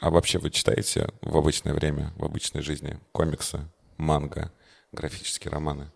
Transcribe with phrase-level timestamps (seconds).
[0.00, 3.60] А вообще вы читаете в обычное время, в обычной жизни комиксы,
[3.96, 4.52] манго,
[4.92, 5.90] графические романы?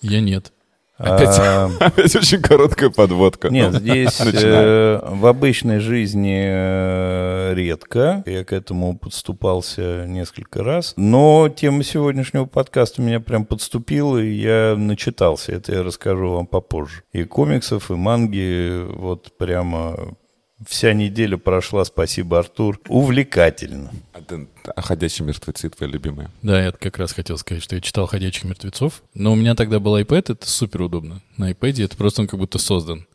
[0.00, 0.52] Я нет.
[0.98, 3.50] Опять, А, опять очень короткая подводка.
[3.50, 8.24] Нет, здесь э, в обычной жизни э, редко.
[8.26, 10.94] Я к этому подступался несколько раз.
[10.96, 15.52] Но тема сегодняшнего подкаста меня прям подступила, и я начитался.
[15.52, 17.04] Это я расскажу вам попозже.
[17.12, 18.82] И комиксов, и манги.
[18.96, 20.16] Вот прямо
[20.66, 22.80] вся неделя прошла, спасибо, Артур.
[22.88, 23.90] Увлекательно.
[24.12, 26.30] А ты- «Ходячие мертвецы» твои любимые?
[26.42, 29.80] Да, я как раз хотел сказать, что я читал «Ходячих мертвецов», но у меня тогда
[29.80, 31.22] был iPad, это супер удобно.
[31.36, 33.06] На iPad это просто он как будто создан.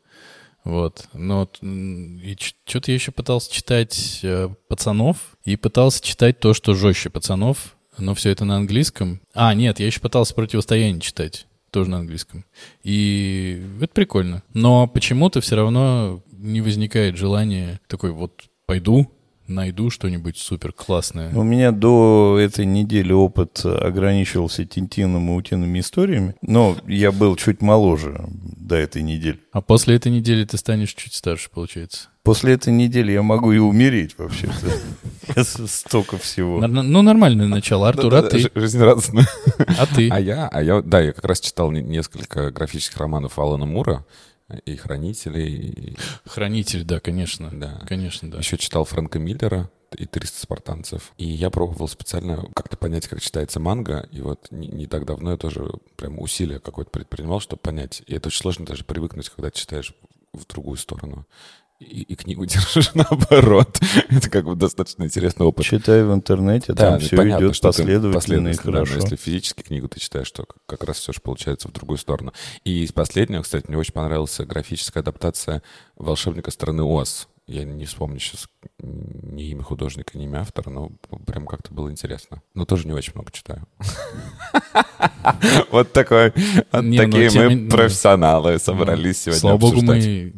[0.63, 1.07] Вот.
[1.13, 7.09] Но и что-то я еще пытался читать э, «Пацанов» и пытался читать то, что жестче
[7.09, 9.19] «Пацанов», но все это на английском.
[9.33, 12.45] А, нет, я еще пытался «Противостояние» читать, тоже на английском.
[12.83, 14.41] И это прикольно.
[14.53, 19.09] Но почему-то все равно не возникает желания такой вот пойду,
[19.47, 21.33] найду что-нибудь супер классное.
[21.33, 27.61] У меня до этой недели опыт ограничивался Тинтином и утиными историями, но я был чуть
[27.61, 29.39] моложе до этой недели.
[29.51, 32.09] А после этой недели ты станешь чуть старше, получается.
[32.23, 35.43] После этой недели я могу и умереть вообще-то.
[35.67, 36.65] Столько всего.
[36.65, 37.89] Ну, нормальное начало.
[37.89, 38.49] Артур, а ты?
[38.55, 39.25] Жизнерадостно.
[39.77, 40.09] А ты?
[40.09, 44.05] А я, а я, да, я как раз читал не- несколько графических романов Алана Мура
[44.65, 47.49] и «Хранителей», и Хранитель, да, конечно.
[47.51, 47.81] Да.
[47.87, 48.37] Конечно, да.
[48.37, 51.13] еще читал Фрэнка Миллера и 300 спартанцев.
[51.17, 54.07] И я пробовал специально как-то понять, как читается манга.
[54.11, 58.01] И вот не, не так давно я тоже прям усилие какое-то предпринимал, чтобы понять.
[58.07, 59.93] И это очень сложно даже привыкнуть, когда читаешь
[60.33, 61.27] в другую сторону.
[61.79, 63.79] И, и книгу держишь наоборот.
[64.09, 65.65] Это как бы достаточно интересный опыт.
[65.65, 68.95] Читаю в интернете, там ну, все понятно, идет что ты последовательно и последовательно, да, хорошо.
[68.95, 72.33] если физически книгу ты читаешь, то как- раз все же получается в другую сторону.
[72.63, 75.63] И из последнего, кстати, мне очень понравилась графическая адаптация
[75.97, 77.27] «Волшебника страны Оз».
[77.45, 78.47] Я не вспомню сейчас
[78.79, 80.91] ни имя художника, ни имя автора, но
[81.25, 82.41] прям как-то было интересно.
[82.53, 83.67] Но тоже не очень много читаю.
[85.71, 86.33] Вот такой,
[86.71, 90.31] ну, такие мы профессионалы собрались сегодня Слава богу, мы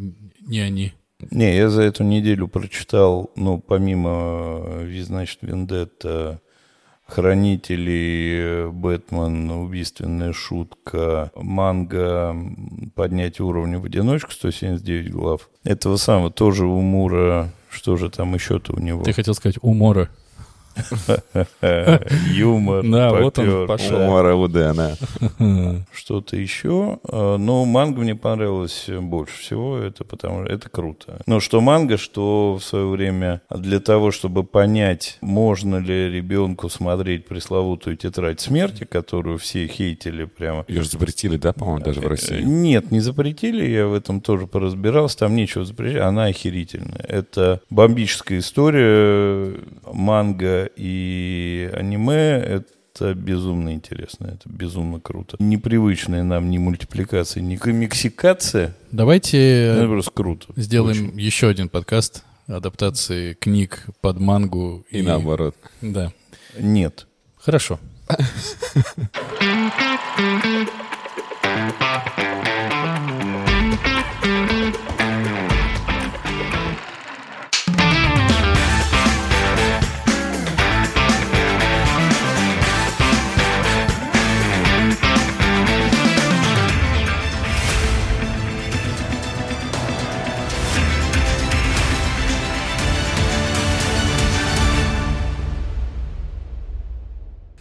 [0.47, 0.93] не они.
[1.31, 6.41] Не, я за эту неделю прочитал, ну, помимо, э, значит, Вендетта,
[7.07, 12.35] Хранители, Бэтмен, Убийственная шутка, манга,
[12.95, 15.49] Поднять уровень в одиночку, 179 глав.
[15.63, 19.03] Этого самого тоже у Мура, что же там еще-то у него?
[19.03, 20.09] Ты хотел сказать умора.
[22.31, 22.83] Юмор.
[22.87, 23.97] Да, вот он пошел.
[23.97, 24.05] да.
[24.05, 24.95] Умора Удена.
[25.93, 26.99] что-то еще.
[27.07, 31.21] Э, Но манга мне понравилось больше всего, это потому что это круто.
[31.25, 37.25] Но что манга, что в свое время для того, чтобы понять, можно ли ребенку смотреть
[37.25, 40.65] пресловутую тетрадь смерти, которую все хейтили прямо.
[40.67, 42.41] Ее же запретили, да, по-моему, даже в России?
[42.41, 47.03] Нет, не запретили, я в этом тоже поразбирался, там нечего запретить, она охерительная.
[47.07, 49.55] Это бомбическая история,
[49.91, 55.37] манга и аниме, это безумно интересно, это безумно круто.
[55.39, 60.47] Непривычная нам ни мультипликация, ни комиксикация, Давайте это просто круто.
[60.55, 64.85] сделаем еще один подкаст адаптации книг под мангу.
[64.89, 65.55] И наоборот.
[65.81, 66.11] Да.
[66.55, 66.67] Очень.
[66.67, 67.07] Нет.
[67.37, 67.79] Хорошо.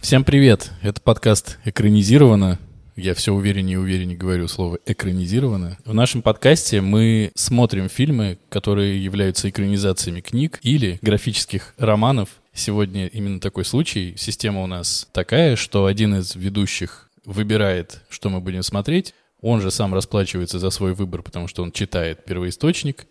[0.05, 0.69] Всем привет!
[0.83, 2.59] Это подкаст «Экранизировано».
[2.95, 5.79] Я все увереннее и увереннее говорю слово «экранизировано».
[5.83, 12.29] В нашем подкасте мы смотрим фильмы, которые являются экранизациями книг или графических романов.
[12.53, 14.13] Сегодня именно такой случай.
[14.15, 19.15] Система у нас такая, что один из ведущих выбирает, что мы будем смотреть.
[19.41, 23.07] Он же сам расплачивается за свой выбор, потому что он читает первоисточник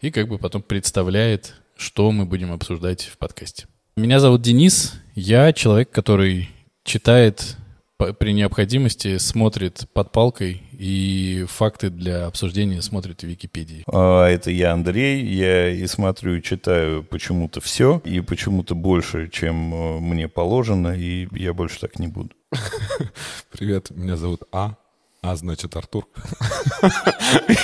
[0.00, 3.66] и как бы потом представляет, что мы будем обсуждать в подкасте.
[3.98, 4.94] Меня зовут Денис.
[5.16, 6.50] Я человек, который
[6.84, 7.56] читает
[7.96, 13.82] при необходимости, смотрит под палкой и факты для обсуждения смотрит в Википедии.
[13.92, 15.26] А, Это я, Андрей.
[15.26, 21.26] Я и смотрю, и читаю почему-то все, и почему-то больше, чем э, мне положено, и
[21.32, 22.30] я больше так не буду.
[23.50, 24.76] Привет, меня зовут А.
[25.28, 26.06] А значит Артур.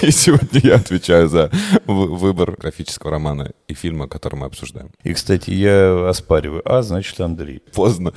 [0.03, 1.51] И сегодня я отвечаю за
[1.87, 4.91] вы- выбор графического романа и фильма, который мы обсуждаем.
[5.03, 6.61] И, кстати, я оспариваю.
[6.67, 7.63] А, значит, Андрей.
[7.73, 8.13] Поздно.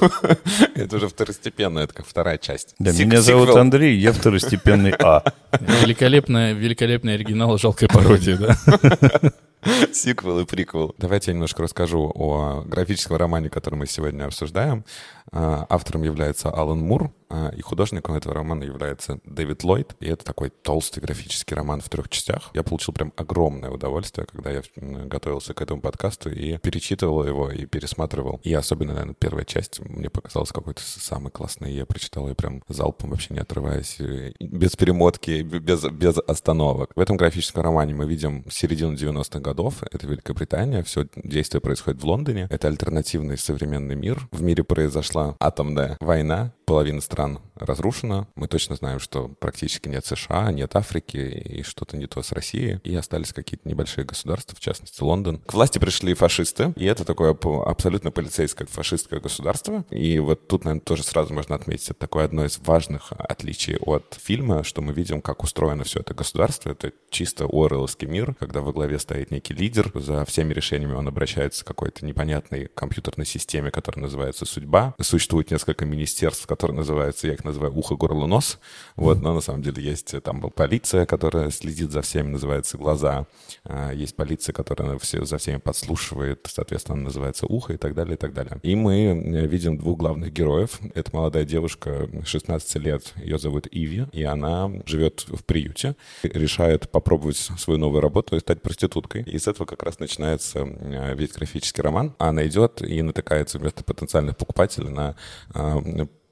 [0.74, 2.74] Это уже второстепенно, это как вторая часть.
[2.78, 3.50] Да, меня зовут.
[3.50, 5.22] Андрей, я второстепенный А.
[5.60, 9.32] Великолепная, великолепный оригинал, жалкая пародия, да?
[9.92, 10.94] Сиквел и приквел.
[10.98, 14.84] Давайте я немножко расскажу о графическом романе, который мы сегодня обсуждаем.
[15.32, 19.96] А, автором является Алан Мур, а, и художником этого романа является Дэвид Ллойд.
[20.00, 22.50] И это такой толстый графический роман в трех частях.
[22.54, 27.66] Я получил прям огромное удовольствие, когда я готовился к этому подкасту и перечитывал его, и
[27.66, 28.40] пересматривал.
[28.44, 31.72] И особенно, наверное, первая часть мне показалась какой-то самой классной.
[31.72, 33.98] Я прочитал ее прям залпом, вообще не отрываясь,
[34.40, 36.92] без перемотки, без, без остановок.
[36.94, 39.82] В этом графическом романе мы видим середину 90-х годов.
[39.82, 40.82] Это Великобритания.
[40.82, 42.46] Все действие происходит в Лондоне.
[42.50, 44.28] Это альтернативный современный мир.
[44.30, 46.52] В мире произошла атомная война.
[46.66, 48.28] Половина стран разрушена.
[48.34, 52.80] Мы точно знаем, что практически нет США, нет Африки и что-то не то с Россией.
[52.84, 55.38] И остались какие-то небольшие государства, в частности Лондон.
[55.46, 59.84] К власти пришли фашисты, и это такое абсолютно полицейское фашистское государство.
[59.90, 64.18] И вот тут, наверное, тоже сразу можно отметить, это такое одно из важных отличий от
[64.22, 66.70] фильма, что мы видим, как устроено все это государство.
[66.70, 71.64] Это чисто Уоррелловский мир, когда во главе стоит некий лидер, за всеми решениями он обращается
[71.64, 74.94] к какой-то непонятной компьютерной системе, которая называется «Судьба».
[75.00, 78.58] Существует несколько министерств, которые называются, я их называю «ухо, горло, нос».
[78.96, 83.26] Вот, но на самом деле есть э, там полиция, которая следит за всеми, называется «глаза».
[83.64, 88.18] А, есть полиция, которая все, за всеми подслушивает, соответственно, называется «ухо» и так далее, и
[88.18, 88.58] так далее.
[88.62, 90.80] И мы э, видим двух главных героев.
[90.94, 97.36] Это молодая девушка, 16 лет, ее зовут Иви, и она живет в приюте, решает попробовать
[97.36, 99.22] свою новую работу и стать проституткой.
[99.22, 102.14] И с этого как раз начинается э, весь графический роман.
[102.18, 105.16] Она идет и натыкается вместо потенциальных покупателей на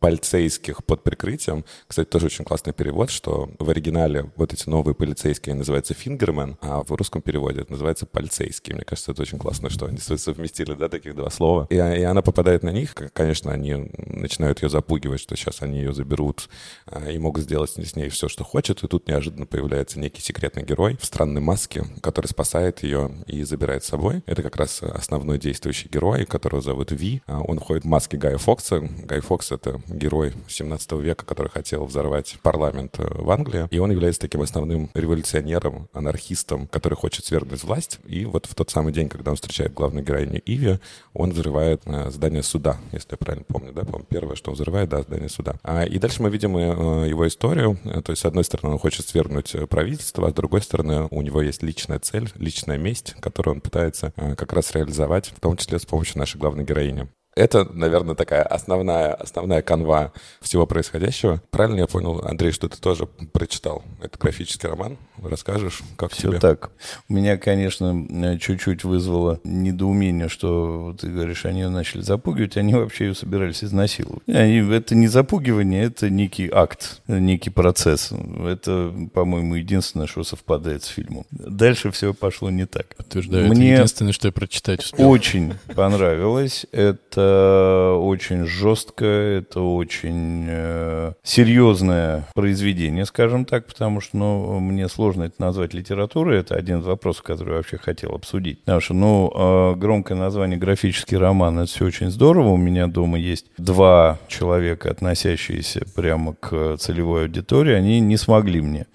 [0.04, 1.64] полицейских под прикрытием.
[1.86, 6.82] Кстати, тоже очень классный перевод, что в оригинале вот эти новые полицейские называются фингермен, а
[6.82, 8.76] в русском переводе это называется полицейские.
[8.76, 11.66] Мне кажется, это очень классно, что они совместили, да, таких два слова.
[11.70, 15.94] И, и она попадает на них, конечно, они начинают ее запугивать, что сейчас они ее
[15.94, 16.50] заберут
[16.84, 18.84] а, и могут сделать с ней все, что хочет.
[18.84, 23.84] И тут неожиданно появляется некий секретный герой в странной маске, который спасает ее и забирает
[23.84, 24.22] с собой.
[24.26, 27.22] Это как раз основной действующий герой, которого зовут Ви.
[27.26, 28.80] А, он ходит в маске Гая Фокса.
[28.80, 33.68] Гай Фокс— это герой 17 века, который хотел взорвать парламент э, в Англии.
[33.70, 37.98] И он является таким основным революционером, анархистом, который хочет свергнуть власть.
[38.04, 40.78] И вот в тот самый день, когда он встречает главную героиню Иви,
[41.12, 44.88] он взрывает э, здание суда, если я правильно помню, да, помню, первое, что он взрывает,
[44.88, 45.56] да, здание суда.
[45.62, 49.06] А, и дальше мы видим э, его историю, то есть, с одной стороны, он хочет
[49.06, 53.60] свергнуть правительство, а с другой стороны, у него есть личная цель, личная месть, которую он
[53.60, 57.08] пытается как раз реализовать, в том числе с помощью нашей главной героини.
[57.34, 61.42] Это, наверное, такая основная, основная канва всего происходящего.
[61.50, 64.96] Правильно я понял, Андрей, что ты тоже прочитал этот графический роман?
[65.22, 66.38] Расскажешь, как Все тебе?
[66.38, 66.70] так.
[67.08, 73.06] У меня, конечно, чуть-чуть вызвало недоумение, что ты говоришь, они ее начали запугивать, они вообще
[73.06, 74.22] ее собирались изнасиловать.
[74.28, 78.12] Они, это не запугивание, это некий акт, некий процесс.
[78.44, 81.24] Это, по-моему, единственное, что совпадает с фильмом.
[81.30, 82.94] Дальше все пошло не так.
[82.96, 85.08] Подтверждаю, Мне это единственное, что я прочитать успел.
[85.08, 86.66] Очень понравилось.
[86.72, 94.88] Это это очень жестко, это очень э, серьезное произведение, скажем так, потому что ну, мне
[94.88, 96.40] сложно это назвать литературой.
[96.40, 98.60] Это один из вопросов, который я вообще хотел обсудить.
[98.60, 102.48] Потому что, ну, э, громкое название «Графический роман»— это все очень здорово.
[102.50, 107.74] У меня дома есть два человека, относящиеся прямо к целевой аудитории.
[107.74, 108.86] Они не смогли мне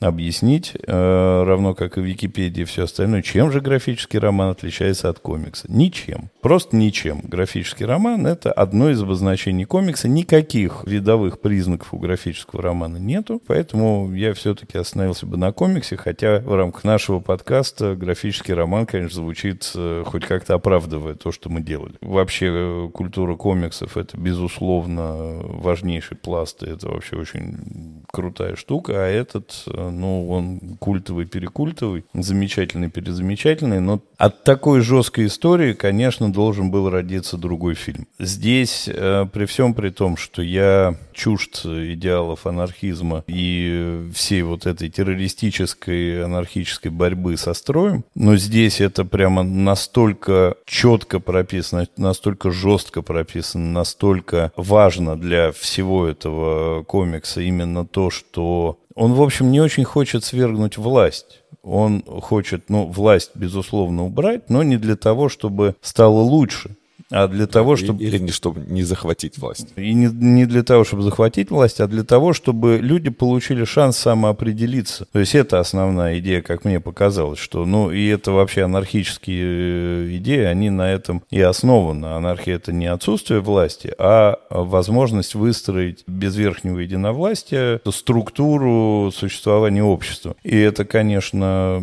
[0.00, 5.08] объяснить, э, равно как и в Википедии и все остальное, чем же графический роман отличается
[5.08, 5.66] от комикса.
[5.68, 6.28] Ничем.
[6.42, 7.22] Просто ничем.
[7.22, 10.06] Графический роман— это одно из обозначений комикса.
[10.06, 13.40] Никаких видовых признаков у графического романа нету.
[13.46, 19.16] Поэтому я все-таки остановился бы на комиксе, хотя в рамках нашего подкаста графический роман, конечно,
[19.16, 21.94] звучит э, хоть как-то оправдывая то, что мы делали.
[22.02, 26.62] Вообще э, культура комиксов— это, безусловно, важнейший пласт.
[26.62, 28.92] Это вообще очень крутая штука.
[28.96, 37.36] А этот ну, он культовый-перекультовый, замечательный-перезамечательный, но от такой жесткой истории, конечно, должен был родиться
[37.36, 38.06] другой фильм.
[38.18, 44.88] Здесь, э, при всем при том, что я чужд идеалов анархизма и всей вот этой
[44.88, 53.72] террористической анархической борьбы со строем, но здесь это прямо настолько четко прописано, настолько жестко прописано,
[53.72, 60.24] настолько важно для всего этого комикса именно то, что он, в общем, не очень хочет
[60.24, 61.42] свергнуть власть.
[61.62, 66.76] Он хочет, ну, власть, безусловно, убрать, но не для того, чтобы стало лучше.
[67.10, 68.02] А для того, чтобы...
[68.02, 69.68] Или не чтобы не захватить власть.
[69.76, 73.96] И не, не для того, чтобы захватить власть, а для того, чтобы люди получили шанс
[73.96, 75.06] самоопределиться.
[75.12, 80.16] То есть это основная идея, как мне показалось, что, ну, и это вообще анархические э,
[80.16, 82.06] идеи, они на этом и основаны.
[82.06, 90.34] Анархия— это не отсутствие власти, а возможность выстроить без верхнего единовластия структуру существования общества.
[90.42, 91.82] И это, конечно,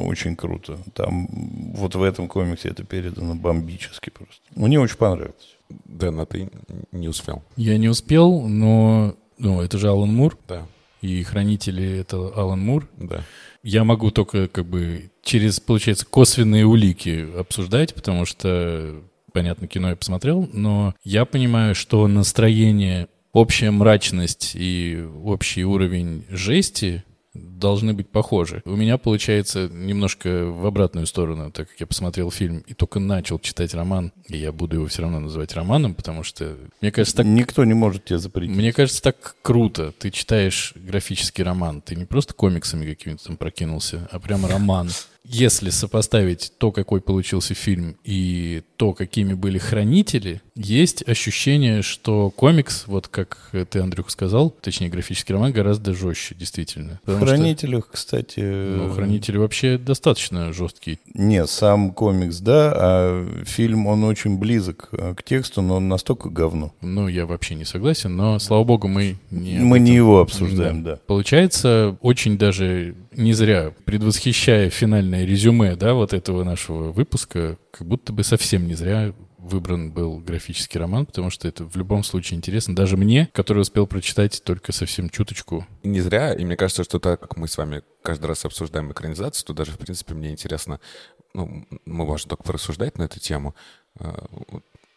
[0.00, 0.78] очень круто.
[0.94, 1.28] Там
[1.74, 4.42] вот в этом комиксе это передано бомбически просто.
[4.64, 5.58] Мне очень понравилось.
[5.84, 6.48] Дэн, а ты
[6.90, 7.42] не успел?
[7.56, 10.38] Я не успел, но ну, это же Алан Мур.
[10.48, 10.66] Да.
[11.02, 12.88] И хранители— это Алан Мур.
[12.96, 13.24] Да.
[13.62, 19.02] Я могу только как бы через, получается, косвенные улики обсуждать, потому что,
[19.34, 27.04] понятно, кино я посмотрел, но я понимаю, что настроение, общая мрачность и общий уровень жести
[27.34, 28.62] должны быть похожи.
[28.64, 33.38] У меня получается немножко в обратную сторону, так как я посмотрел фильм и только начал
[33.38, 37.26] читать роман, и я буду его все равно называть романом, потому что, мне кажется, так...
[37.26, 38.56] Никто не может тебя запретить.
[38.56, 39.92] Мне кажется, так круто.
[39.98, 41.80] Ты читаешь графический роман.
[41.80, 44.90] Ты не просто комиксами какими-то там прокинулся, а прямо роман
[45.24, 52.84] если сопоставить то, какой получился фильм, и то, какими были хранители, есть ощущение, что комикс,
[52.86, 57.00] вот как ты, Андрюх, сказал, точнее, графический роман гораздо жестче, действительно.
[57.06, 58.40] В хранителях, что, кстати...
[58.40, 60.98] Ну, хранители вообще достаточно жесткие.
[61.14, 66.74] Не, сам комикс, да, а фильм, он очень близок к тексту, но он настолько говно.
[66.82, 69.58] Ну, я вообще не согласен, но, слава богу, мы не...
[69.58, 70.92] Мы не его обсуждаем, да.
[70.92, 71.00] да.
[71.06, 78.12] Получается, очень даже не зря, предвосхищая финальное резюме, да, вот этого нашего выпуска, как будто
[78.12, 82.74] бы совсем не зря выбран был графический роман, потому что это в любом случае интересно.
[82.74, 85.66] Даже мне, который успел прочитать только совсем чуточку.
[85.82, 89.46] Не зря, и мне кажется, что так как мы с вами каждый раз обсуждаем экранизацию,
[89.46, 90.80] то даже, в принципе, мне интересно,
[91.34, 93.54] ну, мы можем только порассуждать на эту тему,
[93.98, 94.26] а,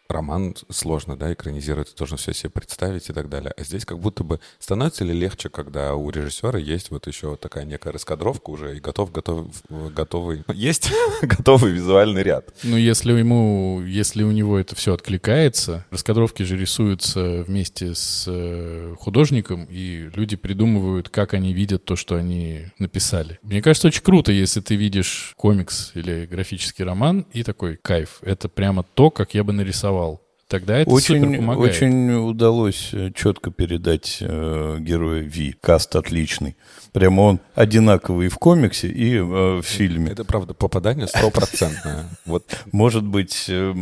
[0.10, 3.54] роман сложно, да, экранизировать, ты должен все себе представить и так далее.
[3.58, 7.66] А здесь как будто бы становится ли легче, когда у режиссера есть вот еще такая
[7.66, 12.50] некая раскадровка уже и готов, готов, готовый, есть готовый визуальный ряд.
[12.64, 18.96] Ну, если ему, если у него это все откликается, раскадровки же рисуются вместе с э,
[19.00, 23.40] художником, и люди придумывают, как они видят то, что они написали.
[23.42, 28.20] Мне кажется, очень круто, если ты видишь комикс или графический роман и такой кайф.
[28.22, 31.76] Это прямо то, как я бы нарисовал Samuel Тогда это очень, супер помогает.
[31.76, 35.54] Очень удалось э, четко передать э, героя Ви.
[35.60, 36.56] Каст отличный.
[36.94, 40.12] Прямо он одинаковый в комиксе и э, в фильме.
[40.12, 42.06] Это, правда, попадание стопроцентное.
[42.26, 42.44] Вот.
[42.72, 43.74] Может быть, э,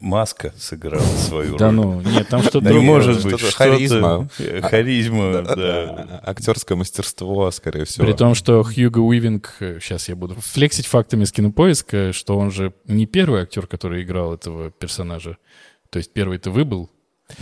[0.00, 1.58] Маска сыграла свою роль.
[1.58, 2.82] Да ну, нет, там что-то другое.
[2.82, 4.28] может быть, что харизма.
[4.62, 6.20] Харизма, да.
[6.24, 8.06] Актерское мастерство, скорее всего.
[8.06, 12.72] При том, что Хьюго Уивинг, сейчас я буду флексить фактами с кинопоиска, что он же
[12.86, 15.36] не первый актер, который играл этого персонажа.
[15.94, 16.90] То есть первый-то выбыл,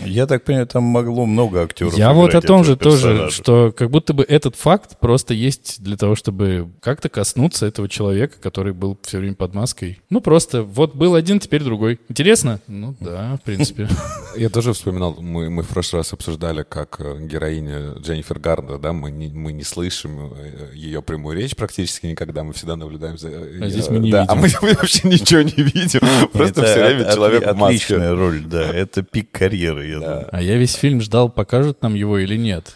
[0.04, 1.94] я так понимаю, там могло много актеров.
[1.94, 5.96] Я вот о том же тоже, что как будто бы этот факт просто есть для
[5.96, 10.00] того, чтобы как-то коснуться этого человека, который был все время под маской.
[10.08, 11.98] Ну, просто вот был один, теперь другой.
[12.08, 12.60] Интересно?
[12.68, 13.88] Ну да, в принципе.
[14.36, 18.92] Я тоже вспоминал, мы, мы в прошлый раз обсуждали, как э, героиня Дженнифер Гардер, да,
[18.92, 23.28] мы не, мы не слышим э, ее прямую речь практически никогда, мы всегда наблюдаем за...
[23.28, 24.32] А здесь мы не да, видим.
[24.32, 26.00] А мы, мы вообще ничего не видим,
[26.32, 27.94] просто все время человек в маске.
[27.94, 30.06] Отличная роль, да, это пик карьеры я да.
[30.06, 30.28] думаю.
[30.32, 32.74] А я весь фильм ждал, покажут нам его или нет.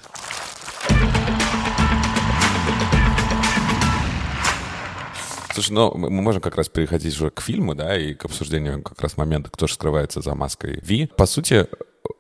[5.56, 9.00] Слушай, ну мы можем как раз переходить уже к фильму, да, и к обсуждению как
[9.00, 11.10] раз момента, кто же скрывается за маской Ви.
[11.16, 11.66] По сути,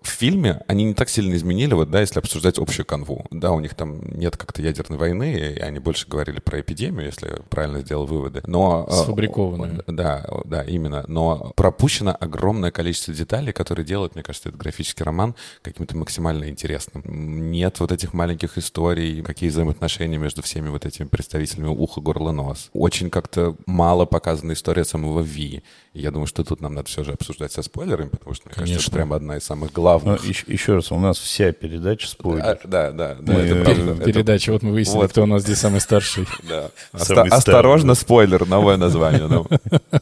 [0.06, 3.26] в фильме они не так сильно изменили, вот, да, если обсуждать общую канву.
[3.30, 7.42] Да, у них там нет как-то ядерной войны, и они больше говорили про эпидемию, если
[7.50, 8.42] правильно сделал выводы.
[8.46, 8.86] Но...
[8.88, 9.84] Э, Сфабрикованную.
[9.86, 11.04] Да, да, именно.
[11.08, 17.02] Но пропущено огромное количество деталей, которые делают, мне кажется, этот графический роман каким-то максимально интересным.
[17.50, 22.70] Нет вот этих маленьких историй, какие взаимоотношения между всеми вот этими представителями уха, горла, нос.
[22.72, 25.62] Очень как-то мало показана история самого Ви.
[25.92, 28.74] Я думаю, что тут нам надо все же обсуждать со спойлерами, потому что, мне Конечно.
[28.74, 29.95] кажется, это прямо одна из самых главных.
[30.04, 32.58] Но еще, еще раз, у нас вся передача спойлер.
[32.64, 33.32] Да, да, да.
[33.32, 34.04] Мы, это правда.
[34.04, 35.10] Передача, вот мы выяснили, вот.
[35.10, 36.26] кто у нас здесь самый старший.
[36.48, 36.70] Да.
[36.92, 39.26] Осторожно, спойлер, новое название.
[39.26, 39.46] Ну.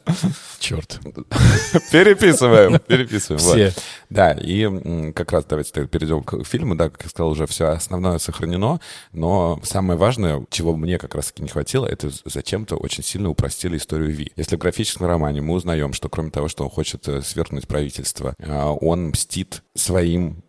[0.59, 1.01] Черт.
[1.91, 3.41] Переписываем, переписываем.
[3.41, 3.73] Все.
[4.15, 6.77] Да, и как раз давайте перейдем к фильму.
[6.77, 8.81] Да, как я сказал, уже все основное сохранено,
[9.13, 14.13] но самое важное, чего мне как раз-таки не хватило, это зачем-то очень сильно упростили историю
[14.13, 14.31] Ви.
[14.37, 18.35] Если в графическом романе мы узнаем, что кроме того, что он хочет э, свергнуть правительство,
[18.39, 20.45] а, он мстит своим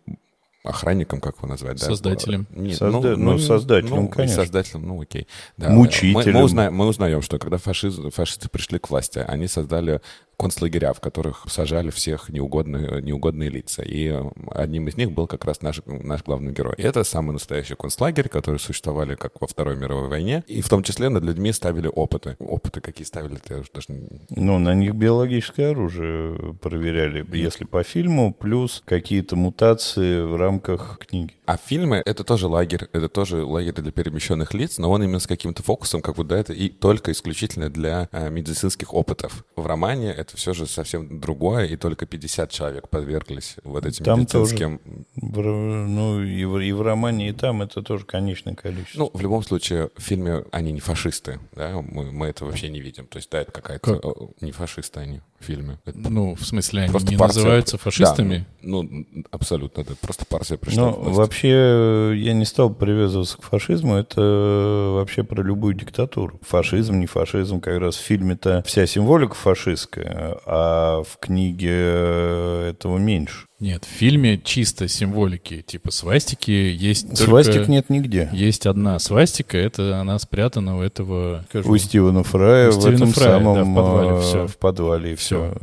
[0.66, 1.78] охранником, как его назвать?
[1.80, 1.86] Да?
[1.86, 2.46] Создателем.
[2.50, 3.16] Нет, Созда...
[3.16, 4.42] ну, ну, создателем, ну, конечно.
[4.42, 5.26] Создателем, ну окей.
[5.56, 5.70] Да.
[5.70, 6.14] Мучителем.
[6.14, 7.98] Мы, мы, узнаем, мы узнаем, что когда фашиз...
[8.12, 10.00] фашисты пришли к власти, они создали
[10.36, 13.82] концлагеря, в которых сажали всех неугодные, неугодные лица.
[13.82, 14.14] И
[14.50, 16.74] одним из них был как раз наш, наш главный герой.
[16.78, 20.44] И это самый настоящий концлагерь, который существовали как во Второй мировой войне.
[20.46, 22.36] И в том числе над людьми ставили опыты.
[22.38, 23.86] Опыты какие ставили, я уже даже...
[24.30, 31.34] Ну, на них биологическое оружие проверяли, если по фильму, плюс какие-то мутации в рамках книги.
[31.46, 35.26] А фильмы— это тоже лагерь, это тоже лагерь для перемещенных лиц, но он именно с
[35.26, 39.44] каким-то фокусом, как будто это и только исключительно для э, медицинских опытов.
[39.54, 44.20] В романе это все же совсем другое, и только 50 человек подверглись вот этим Там
[44.20, 44.80] медицинским...
[45.14, 48.98] тоже, ну, и в, и в романе, и там это тоже конечное количество.
[48.98, 52.80] Ну, в любом случае, в фильме они не фашисты, да, мы, мы это вообще не
[52.80, 53.06] видим.
[53.06, 54.00] То есть, да, это какая-то...
[54.00, 54.42] Как?
[54.42, 55.78] Не фашисты они фильме.
[55.84, 58.46] Это Ну, в смысле, они просто не партия- называются Да, фашистами?
[58.62, 64.20] ну, абсолютно, да, просто партия пришла Ну, вообще, я не стал привязываться к фашизму, это
[64.20, 66.38] э, вообще про любую диктатуру.
[66.42, 72.98] Фашизм, не фашизм, как раз в фильме-то вся символика фашистская, а в книге э, этого
[72.98, 73.45] меньше.
[73.58, 77.24] Нет, в фильме чисто символики, типа свастики есть только...
[77.24, 78.28] Свастик нет нигде.
[78.32, 81.44] Есть одна свастика, это она спрятана у этого...
[81.48, 84.46] скажу, У Стивена Фрая У в Стивена этом Фрая, да, самом в подвале, э, всё.
[84.46, 85.54] в подвале и все.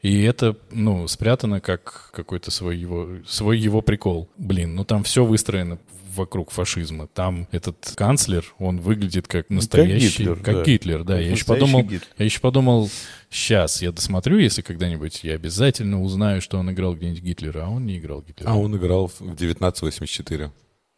[0.00, 4.30] И это, ну, спрятано как какой-то свой его, свой его прикол.
[4.38, 5.78] Блин, ну там все выстроено
[6.14, 7.06] вокруг фашизма.
[7.06, 10.22] Там этот канцлер, он выглядит как настоящий...
[10.22, 10.62] Гитлер, как да.
[10.64, 11.14] Гитлер, да.
[11.14, 12.08] Как Я еще подумал, Гитлер.
[12.18, 12.90] я еще подумал,
[13.30, 17.86] сейчас я досмотрю, если когда-нибудь я обязательно узнаю, что он играл где-нибудь Гитлера, а он
[17.86, 18.50] не играл Гитлера.
[18.50, 20.50] А он играл в 1984.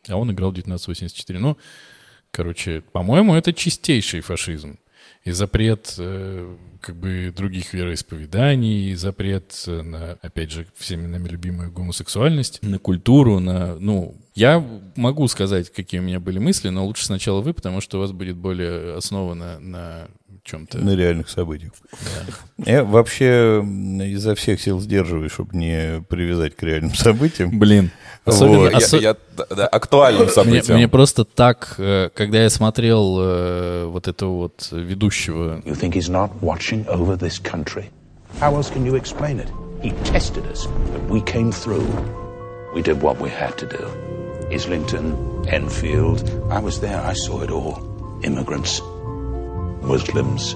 [0.08, 1.38] А он играл 1984.
[1.38, 1.56] Ну,
[2.30, 4.78] короче, по-моему, это чистейший фашизм.
[5.26, 11.28] И запрет э, как бы других вероисповеданий, и запрет э, на, опять же, всеми нами
[11.28, 14.64] любимую гомосексуальность, на культуру, на, ну, я
[14.94, 18.12] могу сказать, какие у меня были мысли, но лучше сначала вы, потому что у вас
[18.12, 20.08] будет более основано на
[20.46, 20.78] чем-то.
[20.78, 21.72] На реальных событиях.
[22.64, 23.62] Я вообще
[24.04, 27.58] изо всех сил сдерживаюсь, чтобы не привязать к реальным событиям.
[27.58, 27.90] Блин.
[28.24, 28.72] Особенно, Вот.
[28.72, 30.76] Я- осо- я- да, да, актуальным Мне, событием.
[30.76, 36.10] мне просто так, э, когда я смотрел э, вот этого вот ведущего You think he's
[36.10, 37.84] not watching over this country?
[38.40, 39.48] How else can you explain it?
[39.82, 41.84] He tested us, but we came through.
[42.74, 43.86] We did what we had to do.
[44.50, 45.14] Islington,
[45.48, 47.78] Enfield, I was there, I saw it all.
[48.22, 48.82] Immigrants,
[49.82, 50.54] Muslims,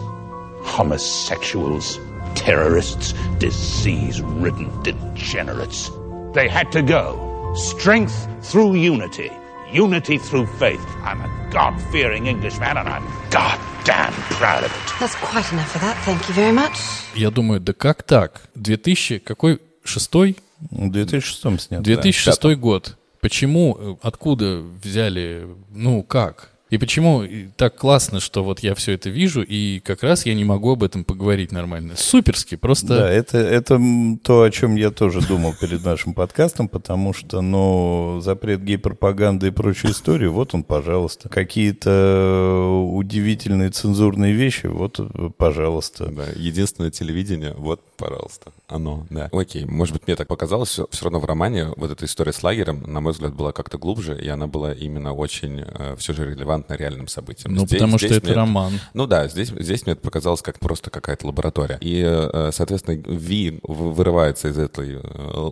[0.62, 1.98] homosexuals,
[2.34, 5.90] terrorists, disease ridden degenerates.
[6.34, 7.54] They had to go.
[7.54, 9.30] Strength through unity,
[9.72, 10.84] unity through faith.
[11.02, 15.00] I'm a God fearing Englishman and I'm goddamn proud of it.
[15.00, 16.78] That's quite enough of that, thank you very much.
[17.14, 18.42] Я думаю, да как так?
[18.54, 19.58] 2000, какой?
[19.84, 20.36] Шестой?
[20.70, 21.82] В 2006 снят.
[21.82, 22.96] 2006 год.
[23.20, 26.49] Почему, э, откуда взяли, ну как?
[26.70, 27.24] И почему
[27.56, 30.84] так классно, что вот я все это вижу, и как раз я не могу об
[30.84, 31.94] этом поговорить нормально.
[31.96, 32.86] Суперски, просто...
[32.86, 33.80] Да, это, это
[34.22, 39.50] то, о чем я тоже думал перед нашим подкастом, потому что, ну, запрет гей-пропаганды и
[39.50, 41.28] прочие истории, вот он, пожалуйста.
[41.28, 45.00] Какие-то удивительные цензурные вещи, вот,
[45.36, 46.06] пожалуйста.
[46.06, 49.28] Да, единственное телевидение, вот, пожалуйста, оно, да.
[49.32, 52.82] Окей, может быть, мне так показалось, все, равно в романе вот эта история с лагерем,
[52.86, 55.64] на мой взгляд, была как-то глубже, и она была именно очень
[55.96, 57.54] все же релевантна реальным событиям.
[57.54, 58.72] Ну, Здесь- потому что здесь это мне- роман.
[58.94, 61.78] Ну да, здесь, здесь мне это показалось как просто какая-то лаборатория.
[61.80, 65.00] И, э, соответственно, Ви вырывается из этой э,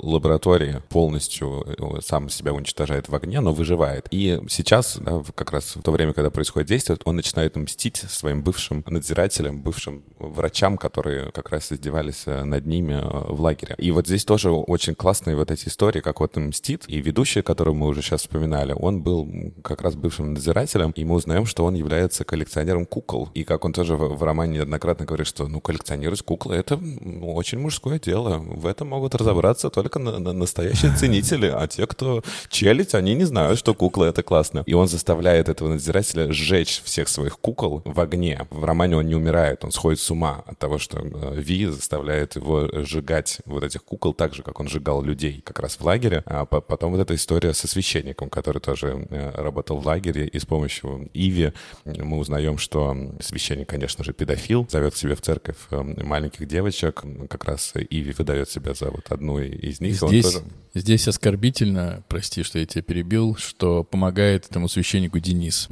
[0.02, 4.06] лаборатории, полностью э, сам себя уничтожает в огне, но выживает.
[4.10, 8.42] И сейчас, да, как раз в то время, когда происходит действие, он начинает мстить своим
[8.42, 13.74] бывшим надзирателям, бывшим врачам, которые как раз издевались э, над ними э, в лагере.
[13.78, 16.84] И вот здесь тоже очень классные вот эти истории, как вот мстит.
[16.88, 19.28] И ведущий, которого мы уже сейчас вспоминали, он был
[19.62, 23.28] как раз бывшим надзирателем, и мы узнаем, что он является коллекционером кукол.
[23.34, 27.34] И как он тоже в, в романе неоднократно говорит, что ну коллекционировать куклы— это ну,
[27.34, 28.38] очень мужское дело.
[28.38, 33.24] В этом могут разобраться только на- на- настоящие ценители, а те, кто челядь, они не
[33.24, 34.62] знают, что куклы— это классно.
[34.66, 38.46] И он заставляет этого надзирателя сжечь всех своих кукол в огне.
[38.50, 42.27] В романе он не умирает, он сходит с ума от того, что э, Ви заставляет
[42.36, 46.22] его сжигать вот этих кукол так же, как он сжигал людей как раз в лагере.
[46.26, 50.38] А по- потом вот эта история со священником, который тоже э, работал в лагере, и
[50.38, 51.52] с помощью Иви
[51.84, 57.02] мы узнаем, что священник, конечно же, педофил, зовет к себе в церковь э, маленьких девочек.
[57.30, 59.94] Как раз Иви выдает себя за вот одну из них.
[59.96, 65.68] Здесь, тоже- здесь оскорбительно, прости, что я тебя перебил, что помогает этому священнику Денис.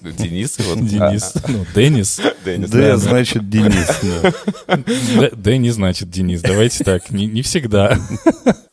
[0.00, 0.58] Денис.
[0.58, 2.20] вот- Денис, ну, Денис.
[2.44, 4.00] Денис, Да, значит, Денис.
[4.02, 5.30] да.
[5.62, 7.96] Да не значит Денис, давайте так, не, не всегда.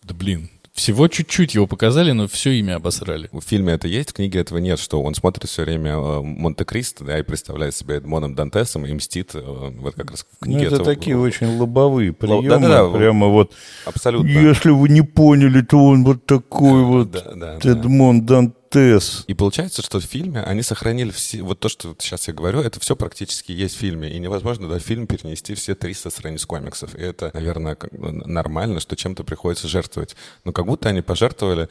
[0.03, 3.29] Да блин, Всего чуть-чуть его показали, но все имя обосрали.
[3.31, 7.03] В фильме это есть, в книге этого нет, что он смотрит все время э, Монте-Кристо,
[7.05, 9.31] да, и представляет себя Эдмоном Дантесом и мстит.
[9.35, 9.39] э,
[9.79, 12.49] Вот как раз в Ну, книге это такие очень лобовые приемы.
[12.49, 12.89] да-да-да.
[12.97, 13.51] Прямо вот,
[13.85, 14.27] Абсолютно.
[14.29, 17.69] если вы не поняли, то он вот такой вот Да, да, да.
[17.71, 18.25] Эдмон
[18.71, 19.23] Дантес.
[19.27, 21.41] И получается, что в фильме они сохранили все...
[21.41, 24.11] Вот то, что сейчас я говорю, это все практически есть в фильме.
[24.11, 26.95] И невозможно, да, фильм перенести все 300 страниц комиксов.
[26.95, 30.15] И это, наверное, нормально, что чем-то приходится жертвовать.
[30.43, 31.69] Но как будто они пожертвовали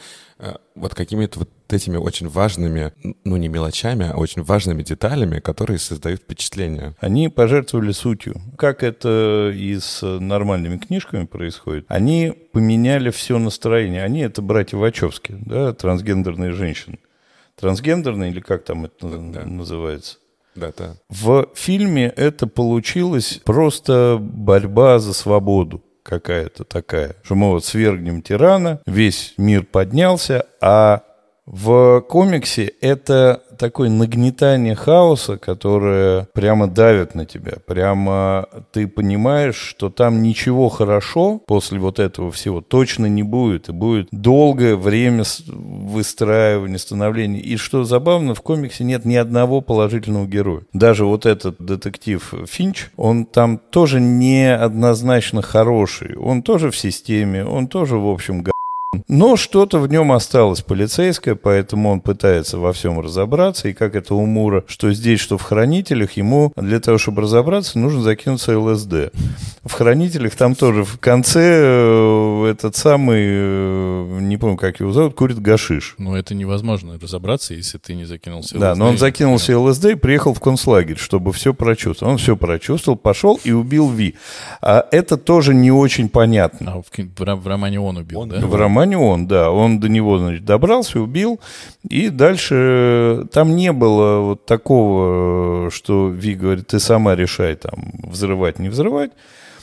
[0.74, 2.92] вот какими-то вот этими очень важными,
[3.24, 6.94] ну, не мелочами, а очень важными деталями, которые создают впечатление.
[7.00, 8.40] Они пожертвовали сутью.
[8.56, 11.84] Как это и с нормальными книжками происходит.
[11.88, 14.04] Они поменяли все настроение.
[14.04, 16.98] Они это братья Вачовски, да, трансгендерные женщины.
[17.56, 19.44] Трансгендерные или как там это Да.
[19.44, 20.18] называется?
[20.54, 20.96] Да, да.
[21.08, 27.16] В фильме это получилось просто борьба за свободу какая-то такая.
[27.22, 31.02] Что мы вот свергнем тирана, весь мир поднялся, а
[31.50, 37.54] в комиксе это такое нагнетание хаоса, которое прямо давит на тебя.
[37.66, 43.70] Прямо ты понимаешь, что там ничего хорошо после вот этого всего точно не будет.
[43.70, 47.40] И будет долгое время выстраивания, становления.
[47.40, 50.62] И что забавно, в комиксе нет ни одного положительного героя.
[50.74, 56.14] Даже вот этот детектив Финч, он там тоже не однозначно хороший.
[56.16, 58.44] Он тоже в системе, он тоже, в общем,
[59.06, 63.68] но что-то в нем осталось полицейское, поэтому он пытается во всем разобраться.
[63.68, 67.78] И как это у Мура, что здесь, что в хранителях, ему для того, чтобы разобраться,
[67.78, 69.12] нужно закинуться ЛСД.
[69.64, 75.14] В хранителях там тоже в конце э, этот самый, э, не помню, как его зовут,
[75.14, 75.94] курит гашиш.
[75.98, 78.58] Но это невозможно разобраться, если ты не закинулся.
[78.58, 78.74] Да, LSD.
[78.76, 82.12] но он закинулся ЛСД и приехал в концлагерь, чтобы все прочувствовать.
[82.12, 84.14] Он все прочувствовал, пошел и убил Ви.
[84.62, 86.72] А это тоже не очень понятно.
[86.72, 88.40] А в, в в романе он убил, Он да?
[88.40, 91.40] В романе он, да, он до него, значит, добрался, убил,
[91.88, 97.56] и дальше э, там не было вот такого, э, что Ви говорит, ты сама решай,
[97.56, 99.10] там, взрывать, не взрывать.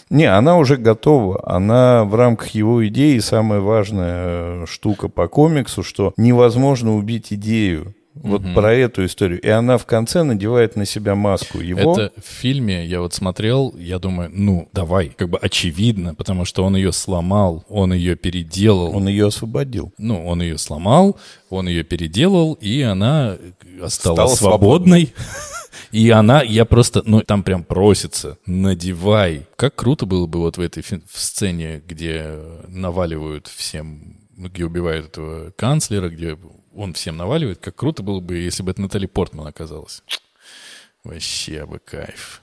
[0.10, 1.42] Не, она уже готова.
[1.46, 7.96] Она в рамках его идеи самая важная э, штука по комиксу, что невозможно убить идею.
[8.16, 9.42] Вот про эту историю.
[9.42, 11.94] И она в конце надевает на себя маску его.
[11.94, 16.64] Это в фильме, я вот смотрел, я думаю, ну, давай, как бы очевидно, потому что
[16.64, 18.96] он ее сломал, он ее переделал.
[18.96, 19.94] Он ее освободил.
[19.98, 21.18] Ну, он ее сломал,
[21.50, 23.38] он ее переделал, и она
[23.88, 25.14] стала Стала свободной.
[25.92, 29.48] И она, я просто, ну, там прям просится, надевай.
[29.56, 35.52] Как круто было бы вот в этой в сцене, где наваливают всем, где убивают этого
[35.52, 36.38] канцлера, где
[36.76, 40.04] он всем наваливает, как круто было бы, если бы это Натали Портман оказалась.
[41.04, 42.42] Вообще бы кайф.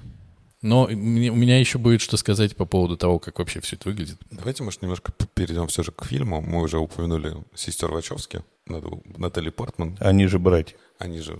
[0.62, 4.18] Но у меня еще будет что сказать по поводу того, как вообще все это выглядит.
[4.30, 6.40] Давайте, может, немножко перейдем все же к фильму.
[6.40, 9.96] Мы уже упомянули сестер Вачовски, Натали Портман.
[10.00, 10.76] Они же братья.
[10.98, 11.36] Они же...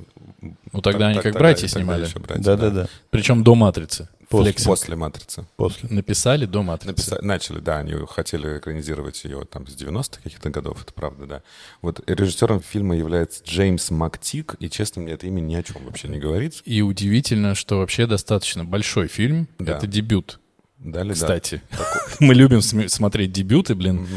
[0.73, 2.09] Ну, тогда они как тогда- братья снимали.
[2.39, 2.89] Да-да-да.
[3.11, 4.09] Причем до «Матрицы».
[4.29, 4.55] После-.
[4.65, 5.47] После «Матрицы».
[5.57, 5.89] После.
[5.89, 6.89] Написали до «Матрицы».
[6.89, 11.43] Написали, начали, да, они хотели экранизировать ее там с 90-х каких-то годов, это правда, да.
[11.81, 16.09] Вот режиссером фильма является Джеймс Мактик, и, честно, мне это имя ни о чем вообще
[16.09, 16.61] не говорит.
[16.65, 19.47] И удивительно, что вообще достаточно большой фильм.
[19.61, 19.77] Да.
[19.77, 20.41] Это дебют,
[20.79, 21.63] Далее, кстати.
[22.19, 24.09] Мы любим см- смотреть дебюты, блин.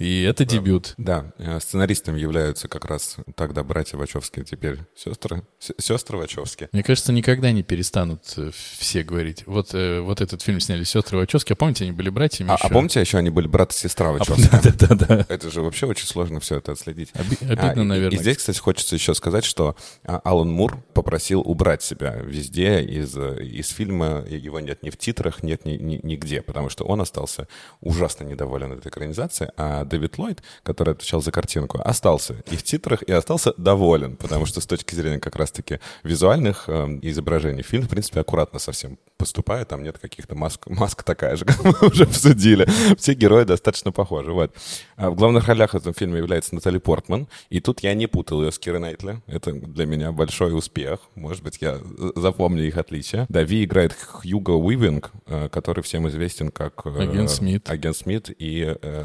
[0.00, 0.94] И это дебют.
[0.96, 5.42] Да, э, сценаристами являются как раз тогда братья Вачовски, теперь сестры,
[5.78, 6.70] сестры Вачовски.
[6.72, 9.42] Мне кажется, никогда не перестанут э, все говорить.
[9.46, 11.52] Вот, э, вот этот фильм сняли сестры Вачовски.
[11.52, 12.66] А помните, они были братьями А, еще?
[12.66, 14.48] а помните, еще они были брат и сестра Вачовски?
[14.78, 15.26] Да-да-да.
[15.28, 17.10] Это же вообще очень сложно все это отследить.
[17.14, 18.18] Оби- А, Обидно, и- наверное.
[18.18, 23.14] И здесь, кстати, хочется еще сказать, что а, Алан Мур попросил убрать себя везде из,
[23.18, 24.24] из фильма.
[24.26, 27.48] Его нет ни в титрах, нет ни, ни- нигде, потому что он остался
[27.82, 33.02] ужасно недоволен этой экранизацией, а Дэвид Ллойд, который отвечал за картинку, остался и в титрах,
[33.02, 37.88] и остался доволен, потому что с точки зрения как раз-таки визуальных э, изображений фильм, в
[37.88, 42.66] принципе, аккуратно совсем поступает, там нет каких-то маск, маска такая же, как мы уже обсудили.
[42.96, 44.32] Все герои достаточно похожи.
[44.32, 44.54] Вот.
[44.96, 48.42] А в главных ролях в этом фильме является Натали Портман, и тут я не путал
[48.42, 49.20] ее с Кирой Найтли.
[49.26, 51.00] Это для меня большой успех.
[51.14, 51.78] Может быть, я
[52.16, 53.26] запомню их отличия.
[53.28, 56.86] Да, Ви играет Хьюго Уивинг, э, который всем известен как...
[56.86, 57.68] э, Агент Смит.
[57.68, 59.04] Агент Смит и э,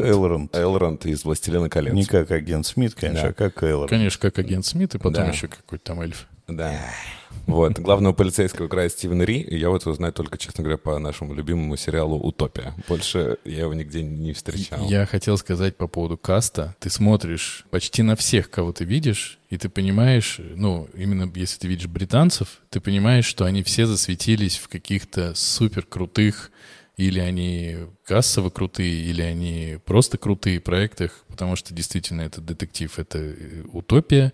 [0.00, 0.54] Как Элронд.
[0.56, 1.06] Элронд.
[1.06, 1.92] Из «Властелина колец».
[1.94, 3.28] Не как агент Смит, конечно, Да.
[3.30, 3.90] а как Элронд.
[3.90, 5.26] Конечно, как агент Смит, и потом Да.
[5.28, 6.26] еще какой-то там эльф.
[6.46, 6.78] Да.
[7.46, 7.78] Вот.
[7.78, 11.34] Главного полицейского играет Стивен Ри, и я вот его знаю только, честно говоря, по нашему
[11.34, 12.74] любимому сериалу «Утопия».
[12.88, 14.86] Больше я его нигде не встречал.
[14.88, 16.74] Я хотел сказать по поводу каста.
[16.80, 21.68] Ты смотришь почти на всех, кого ты видишь, и ты понимаешь, ну, именно если ты
[21.68, 26.50] видишь британцев, ты понимаешь, что они все засветились в каких-то супер крутых
[26.96, 32.98] или они кассово крутые, или они просто крутые в проектах, потому что действительно этот детектив—
[32.98, 34.32] это э, утопия,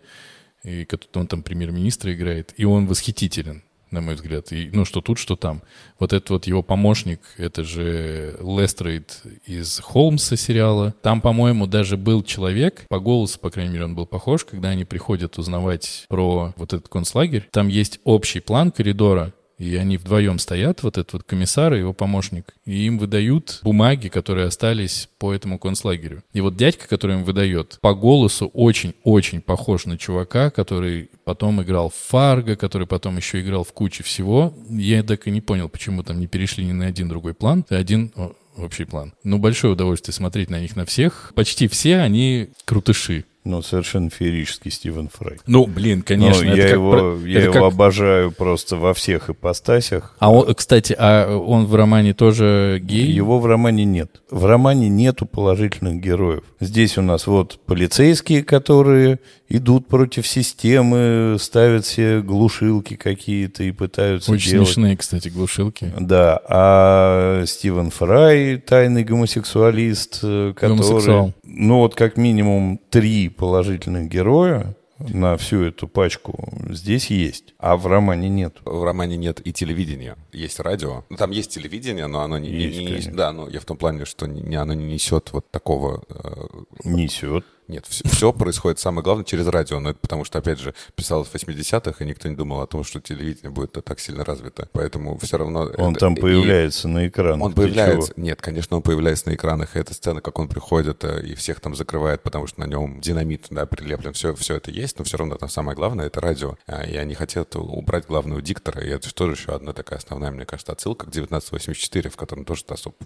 [0.62, 4.52] и он там премьер-министра играет, и он восхитителен на мой взгляд.
[4.52, 5.62] И, ну, что тут, что там.
[5.98, 10.94] Вот этот вот его помощник, это же Лестрейд из Холмса сериала.
[11.02, 14.84] Там, по-моему, даже был человек, по голосу, по крайней мере, он был похож, когда они
[14.84, 17.48] приходят узнавать про вот этот концлагерь.
[17.50, 21.92] Там есть общий план коридора, и они вдвоем стоят, вот этот вот комиссар и его
[21.92, 26.24] помощник, и им выдают бумаги, которые остались по этому концлагерю.
[26.32, 31.90] И вот дядька, который им выдает, по голосу очень-очень похож на чувака, который потом играл
[31.90, 34.54] в Фарго, который потом еще играл в куче всего.
[34.70, 37.66] Я так и не понял, почему там не перешли ни на один другой план.
[37.68, 38.12] Один
[38.56, 39.12] общий план.
[39.24, 41.32] Ну, большое удовольствие смотреть на них на всех.
[41.34, 43.24] Почти все они крутыши.
[43.42, 45.38] Ну, совершенно феерический Стивен Фрай.
[45.46, 46.44] Ну, блин, конечно.
[46.44, 47.62] Ну, я его, как, я его как...
[47.62, 50.14] обожаю просто во всех ипостасях.
[50.18, 53.06] А он, кстати, а он в романе тоже гей?
[53.06, 54.20] Его в романе нет.
[54.30, 56.44] В романе нету положительных героев.
[56.60, 64.30] Здесь у нас вот полицейские, которые идут против системы, ставят все глушилки какие-то и пытаются
[64.30, 64.68] Очень делать...
[64.68, 65.92] смешные, кстати, глушилки.
[65.98, 70.76] Да, а Стивен Фрай, тайный гомосексуалист, э, который...
[70.76, 71.32] Гомосексуал.
[71.42, 74.76] Ну вот как минимум три положительных героя,
[75.08, 78.56] на всю эту пачку здесь есть, а в романе нет.
[78.64, 81.04] В романе нет и телевидения, есть радио.
[81.08, 83.76] Ну, там есть телевидение, но оно не, есть, не, не да, ну я в том
[83.76, 86.02] плане, что не, оно не несет вот такого.
[86.10, 86.46] Э,
[86.84, 87.46] несет.
[87.70, 89.78] Нет, все, все происходит, самое главное, через радио.
[89.78, 92.82] Но это потому что, опять же, писалось в 80-х, и никто не думал о том,
[92.82, 94.68] что телевидение будет так сильно развито.
[94.72, 95.70] Поэтому все равно...
[95.78, 97.40] Он это, там появляется и, на экранах.
[97.40, 98.12] Он появляется...
[98.12, 98.24] Чего?
[98.24, 99.76] Нет, конечно, он появляется на экранах.
[99.76, 103.00] И эта сцена, как он приходит э, и всех там закрывает, потому что на нем
[103.00, 104.12] динамит, да, прилеплен.
[104.14, 106.56] Все, все это есть, но все равно там самое главное— это радио.
[106.66, 108.82] А, и они хотят убрать главного диктора.
[108.82, 112.44] И это же тоже еще одна такая основная, мне кажется, отсылка к 1984, в котором
[112.44, 112.96] тоже особо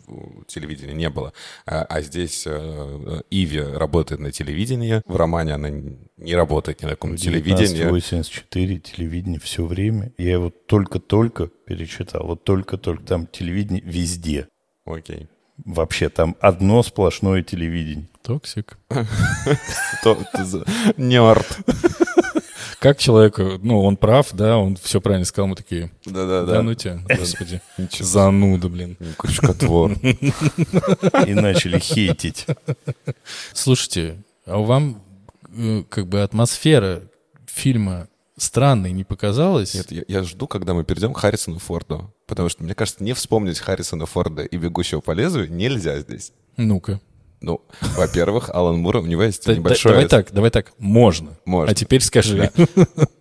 [0.47, 1.35] телевидения не было.
[1.67, 4.54] А, а здесь э, Иви работает на телевидении.
[5.07, 7.85] В романе она не работает ни на каком телевидении.
[7.85, 10.13] 84 телевидение все время.
[10.19, 12.27] Я его только-только перечитал.
[12.27, 13.05] Вот только-только.
[13.05, 14.49] Там телевидение везде.
[14.85, 15.29] Окей.
[15.65, 18.09] Вообще там одно сплошное телевидение.
[18.23, 18.79] Toxic.
[20.97, 21.47] Nerd.
[22.85, 26.75] Как человеку, ну, он прав, да, он все правильно сказал, мы такие, да-да-да, да ну
[26.75, 27.63] тебя, господи,
[27.99, 28.99] зануда, блин.
[29.17, 29.93] Крючкотвор.
[31.27, 32.45] И начали хейтить.
[33.55, 35.05] Слушайте, а вам
[35.57, 37.03] Э, как бы атмосфера
[37.47, 39.75] фильма странной не показалась?
[39.75, 42.13] Нет, я, я жду, когда мы перейдем к Харрисону Форду.
[42.27, 46.33] Потому что, мне кажется, не вспомнить Харрисона Форда и «Бегущего по лезвию» нельзя здесь.
[46.57, 47.01] Ну-ка.
[47.41, 47.61] Ну,
[47.97, 49.95] во-первых, Алан Мур, у него есть небольшое...
[49.95, 51.39] Давай так, давай так, можно.
[51.45, 51.73] Можно.
[51.73, 52.51] А теперь скажи.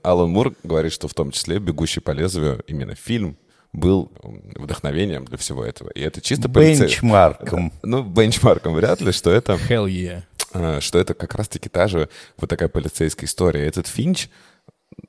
[0.02, 3.38] Алан Мур говорит, что в том числе «Бегущий по лезвию» именно фильм
[3.74, 4.12] был
[4.56, 5.90] вдохновением для всего этого.
[5.90, 6.48] И это чисто...
[6.48, 7.74] Бенчмарком.
[7.82, 9.54] Ну, бенчмарком вряд ли, что это...
[9.54, 10.24] Hell yeah.
[10.54, 13.66] Э, что это как раз-таки та же вот такая полицейская история.
[13.66, 14.30] Этот Финч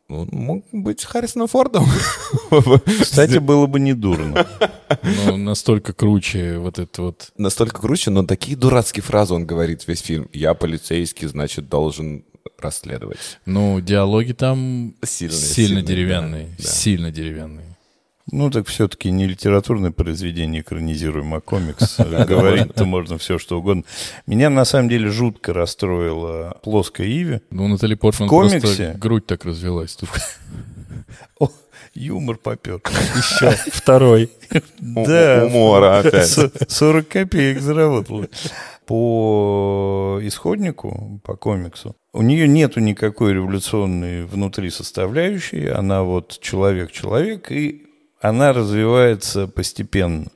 [0.09, 1.87] ну, мог быть Харрисоном Фордом.
[3.00, 4.46] Кстати, было бы не дурно.
[5.02, 7.33] Ну, настолько круче вот это вот...
[7.37, 10.28] Настолько круче, но такие дурацкие фразы он говорит весь фильм.
[10.33, 12.24] Я полицейский, значит, должен
[12.59, 13.38] расследовать.
[13.46, 16.46] Ну, диалоги там сильно, сильно, сильно деревянные.
[16.46, 16.70] Да, да.
[16.70, 17.73] Сильно деревянные.
[18.30, 21.98] Ну, так все-таки не литературное произведение экранизируем, а комикс.
[21.98, 23.84] Говорить-то можно все, что угодно.
[24.26, 27.40] Меня, на самом деле, жутко расстроила плоская Иви.
[27.50, 30.08] Ну, Натали Портман просто грудь так развелась тут.
[31.38, 31.50] О,
[31.94, 32.80] юмор попер.
[33.16, 34.30] Еще второй.
[34.78, 35.44] Да.
[35.46, 36.38] Умора опять.
[36.68, 38.28] 40 копеек заработала.
[38.87, 45.68] По исходнику, по комиксу, у нее нету никакой революционной внутри составляющей.
[45.68, 47.82] Она вот человек-человек, и
[48.24, 50.28] она развивается постепенно.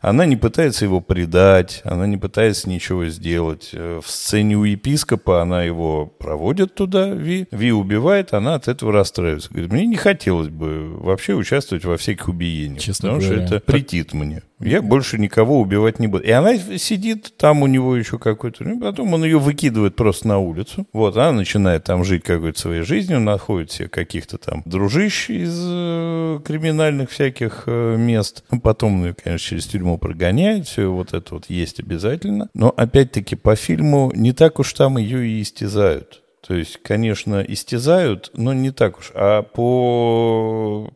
[0.00, 3.70] Она не пытается его предать, она не пытается ничего сделать.
[3.74, 7.46] Э, в сцене у епископа она его проводит туда, Ви.
[7.50, 9.50] Ви убивает, она от этого расстраивается.
[9.50, 13.46] Говорит, мне не хотелось бы вообще участвовать во всяких убиениях, Честно потому говоря.
[13.46, 14.42] что это претит мне.
[14.58, 16.24] Я больше никого убивать не буду.
[16.24, 18.64] И она сидит, там у него еще какой-то...
[18.64, 20.86] Ну, потом он ее выкидывает просто на улицу.
[20.94, 26.40] Вот, она начинает там жить какой-то своей жизнью, находит себе каких-то там дружищ из э,
[26.44, 28.44] криминальных всяких э, мест.
[28.62, 30.66] Потом ее, конечно, через тюрьму прогоняет.
[30.66, 32.48] Все вот это вот есть обязательно.
[32.54, 36.22] Но, опять-таки, по фильму не так уж там ее и истязают.
[36.46, 39.10] То есть, конечно, истязают, но не так уж.
[39.14, 40.90] А по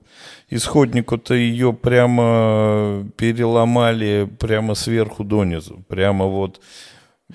[0.50, 5.84] исходнику-то ее прямо переломали прямо сверху донизу.
[5.88, 6.60] Прямо вот...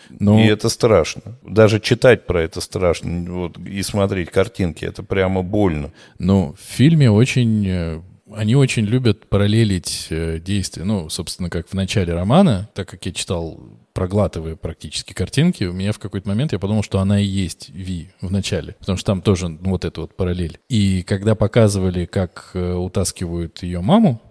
[0.09, 1.37] Ну, и это страшно.
[1.41, 3.31] Даже читать про это страшно.
[3.31, 5.91] Вот, и смотреть картинки, это прямо больно.
[6.19, 8.01] Ну, в фильме очень э,
[8.33, 10.83] они очень любят параллелить э, действия.
[10.83, 13.59] Ну, собственно, как в начале романа, так как я читал,
[13.95, 18.09] проглатывая практически картинки, у меня в какой-то момент я подумал, что она и есть Ви
[18.19, 18.75] в начале.
[18.79, 20.59] Потому что там тоже ну, вот эта вот параллель.
[20.67, 24.21] И когда показывали, как э, утаскивают ее маму,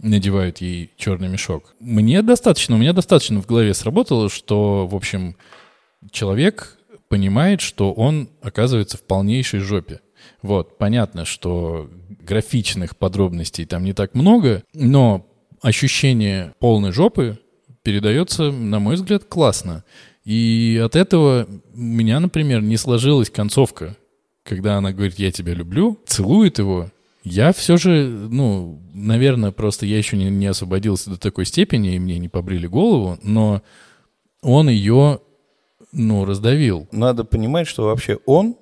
[0.00, 5.36] надевают ей черный мешок, мне достаточно, у меня достаточно в голове сработало, что, в общем,
[6.10, 6.76] человек
[7.08, 10.00] понимает, что он оказывается в полнейшей жопе.
[10.42, 15.24] Вот, понятно, что графичных подробностей там не так много, но
[15.60, 17.38] ощущение полной жопы
[17.82, 19.84] передается, на мой взгляд, классно.
[20.24, 23.96] И от этого у меня, например, не сложилась концовка,
[24.44, 26.90] когда она говорит «я тебя люблю», целует его.
[27.24, 31.98] Я все же, ну, наверное, просто я еще не, не освободился до такой степени, и
[31.98, 33.62] мне не побрили голову, но
[34.42, 35.20] он ее,
[35.92, 36.88] ну, раздавил.
[36.90, 38.56] Надо понимать, что вообще он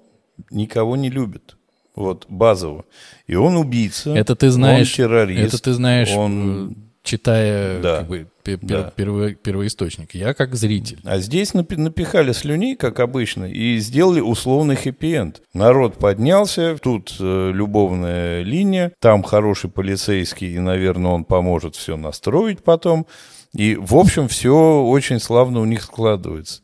[0.51, 1.57] никого не любит.
[1.95, 2.85] Вот, базово.
[3.27, 4.15] И он убийца.
[4.15, 4.91] Это ты знаешь.
[4.91, 5.55] Он террорист.
[5.55, 6.90] Это ты знаешь, Он...
[7.11, 7.99] читая Да.
[7.99, 8.93] как бы, пе- пер- Да.
[8.97, 10.15] перво- первоисточник.
[10.15, 11.01] Я как зритель.
[11.05, 15.43] А здесь напи- напихали слюней, как обычно, и сделали условный хэппи-энд.
[15.53, 22.63] Народ поднялся, тут э, любовная линия, там хороший полицейский, и, наверное, он поможет все настроить
[22.63, 23.07] потом.
[23.53, 26.63] И, в общем, все очень славно у них складывается.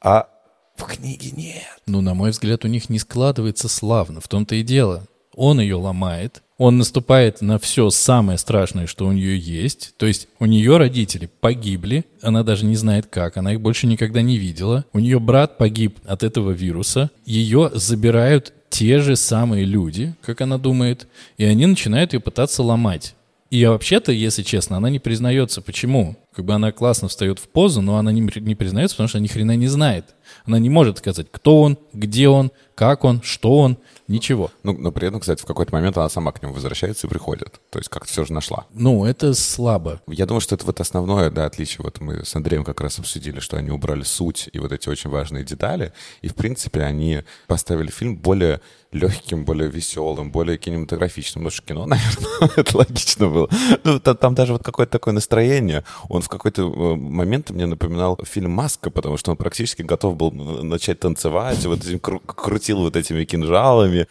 [0.00, 0.28] А
[0.76, 1.64] в книге нет.
[1.86, 4.20] Ну, на мой взгляд, у них не складывается славно.
[4.20, 5.06] В том-то и дело.
[5.34, 9.94] Он ее ломает, он наступает на все самое страшное, что у нее есть.
[9.96, 14.22] То есть у нее родители погибли, она даже не знает как, она их больше никогда
[14.22, 14.84] не видела.
[14.92, 17.10] У нее брат погиб от этого вируса.
[17.24, 21.06] Ее забирают те же самые люди, как она думает,
[21.38, 23.14] и они начинают ее пытаться ломать.
[23.50, 25.62] И вообще-то, если честно, она не признается.
[25.62, 26.16] Почему?
[26.34, 29.24] Как бы она классно встает в позу, но она не, не признается, потому что она
[29.24, 30.04] ни хрена не знает.
[30.44, 34.52] Она не может сказать, кто он, где он, как он, что он, ничего.
[34.62, 37.60] Ну, но при этом, кстати, в какой-то момент она сама к нему возвращается и приходит.
[37.70, 38.66] То есть как-то все же нашла.
[38.72, 40.00] Ну, это слабо.
[40.06, 41.82] Я думаю, что это вот основное, да, отличие.
[41.82, 45.10] Вот мы с Андреем как раз обсудили, что они убрали суть и вот эти очень
[45.10, 45.92] важные детали.
[46.22, 48.60] И, в принципе, они поставили фильм более
[48.92, 51.44] легким, более веселым, более кинематографичным.
[51.44, 53.48] Ну, что кино, наверное, это логично было.
[53.84, 55.84] Ну, та- там даже вот какое-то такое настроение.
[56.08, 60.30] Он в какой-то э, момент мне напоминал фильм «Маска», потому что он практически готов был
[60.30, 62.22] э, начать танцевать, вот этим кру-
[62.68, 64.06] крутил вот этими кинжалами.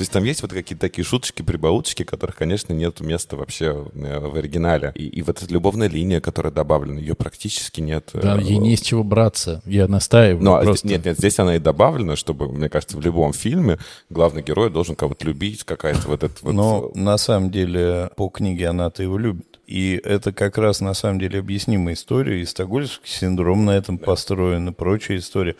[0.00, 4.18] То есть там есть вот какие-то такие шуточки, прибауточки, которых, конечно, нет места вообще э,
[4.18, 4.92] в оригинале.
[4.94, 8.08] И, и вот эта любовная линия, которая добавлена, ее практически нет.
[8.14, 9.60] э, Да, ей не с чего браться.
[9.66, 10.42] Я настаиваю.
[10.54, 10.88] А просто.
[10.88, 13.76] нет, нет, здесь она и добавлена, чтобы, мне кажется, в любом фильме
[14.08, 16.54] главный герой должен кого-то любить, какая-то вот эта вот...
[16.54, 19.60] Но на самом деле по книге она-то его любит.
[19.66, 22.40] И это как раз на самом деле объяснимая история.
[22.40, 25.56] И стокгольмский синдром на этом построен, и прочая история.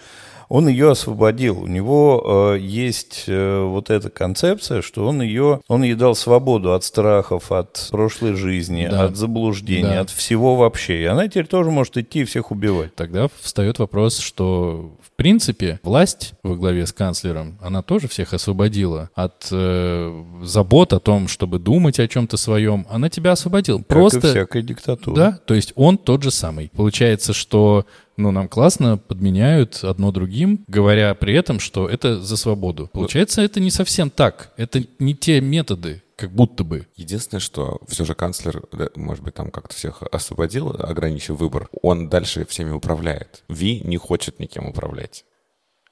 [0.50, 1.62] Он ее освободил.
[1.62, 6.72] У него э, есть э, вот эта концепция, что он ее, он ей дал свободу
[6.74, 9.04] от страхов, от прошлой жизни, Да.
[9.04, 10.00] от заблуждений, Да.
[10.00, 11.02] от всего вообще.
[11.02, 12.96] И она теперь тоже может идти и всех убивать.
[12.96, 19.08] Тогда встает вопрос, что в принципе власть во главе с канцлером, она тоже всех освободила
[19.14, 22.88] от э, забот о том, чтобы думать о чем-то своем.
[22.90, 23.78] Она тебя освободила.
[23.78, 25.14] Как Просто и всякая диктатура.
[25.14, 26.72] Да, то есть он тот же самый.
[26.74, 27.86] Получается, что
[28.20, 32.88] ну, нам классно подменяют одно другим, говоря при этом, что это за свободу.
[32.92, 34.52] Получается, это не совсем так.
[34.56, 36.86] Это не те методы, как будто бы.
[36.96, 42.08] Единственное, что все же канцлер, да, может быть, там как-то всех освободил, ограничив выбор, он
[42.08, 43.42] дальше всеми управляет.
[43.48, 45.24] Ви не хочет никем управлять.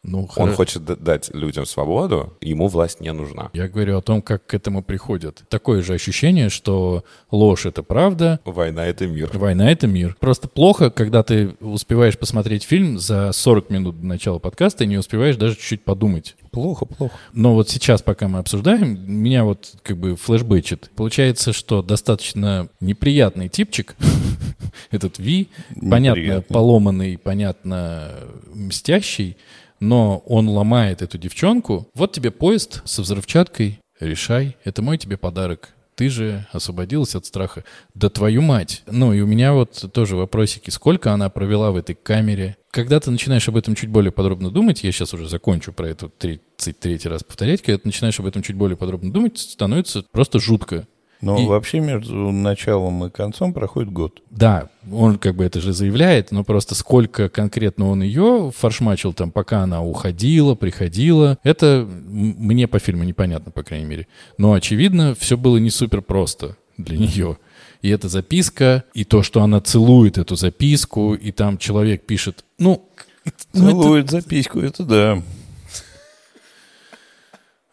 [0.04, 3.50] Ну, Он хоро- хочет дать людям свободу, ему власть не нужна.
[3.52, 5.42] Я говорю о том, как к этому приходят.
[5.48, 9.30] Такое же ощущение, что ложь— это правда, Война— это мир.
[9.34, 10.16] Война— это мир.
[10.20, 14.98] Просто плохо, когда ты успеваешь посмотреть фильм за 40 минут до начала подкаста и не
[14.98, 16.36] успеваешь даже чуть-чуть подумать.
[16.52, 17.14] Плохо, плохо.
[17.32, 20.90] Но вот сейчас, пока мы обсуждаем, меня вот как бы флешбэчит.
[20.94, 23.96] Получается, что достаточно неприятный типчик,
[24.92, 25.48] этот Ви,
[25.90, 28.12] понятно, поломанный, понятно,
[28.54, 29.36] мстящий,
[29.80, 31.88] но он ломает эту девчонку.
[31.94, 35.74] Вот тебе поезд со взрывчаткой, решай, это мой тебе подарок.
[35.98, 37.64] Ты же освободилась от страха.
[37.92, 38.84] Да твою мать.
[38.86, 40.70] Ну и у меня вот тоже вопросики.
[40.70, 42.56] Сколько она провела в этой камере?
[42.70, 46.08] Когда ты начинаешь об этом чуть более подробно думать, я сейчас уже закончу про это
[46.08, 50.86] 33 раз повторять, когда ты начинаешь об этом чуть более подробно думать, становится просто жутко.
[51.20, 54.22] Но И- вообще между началом и концом проходит год.
[54.30, 59.32] Да, он как бы это же заявляет, но просто сколько конкретно он ее форшмачил там,
[59.32, 64.06] пока она уходила, приходила, это мне по фильму непонятно, по крайней мере.
[64.38, 67.36] Но, очевидно, все было не супер просто для нее.
[67.82, 72.88] и эта записка, и то, что она целует эту записку, и там человек пишет, ну...
[73.52, 75.22] ну это- Целует записку, это да.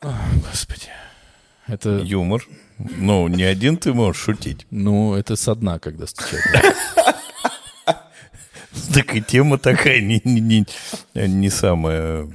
[0.01, 0.87] Господи.
[1.67, 2.43] Это, Юмор.
[2.77, 4.67] Ну, не один ты можешь шутить.
[4.71, 6.41] ну, это со дна, когда стучат.
[8.93, 10.65] Так и тема такая не, не, не,
[11.27, 12.27] не самая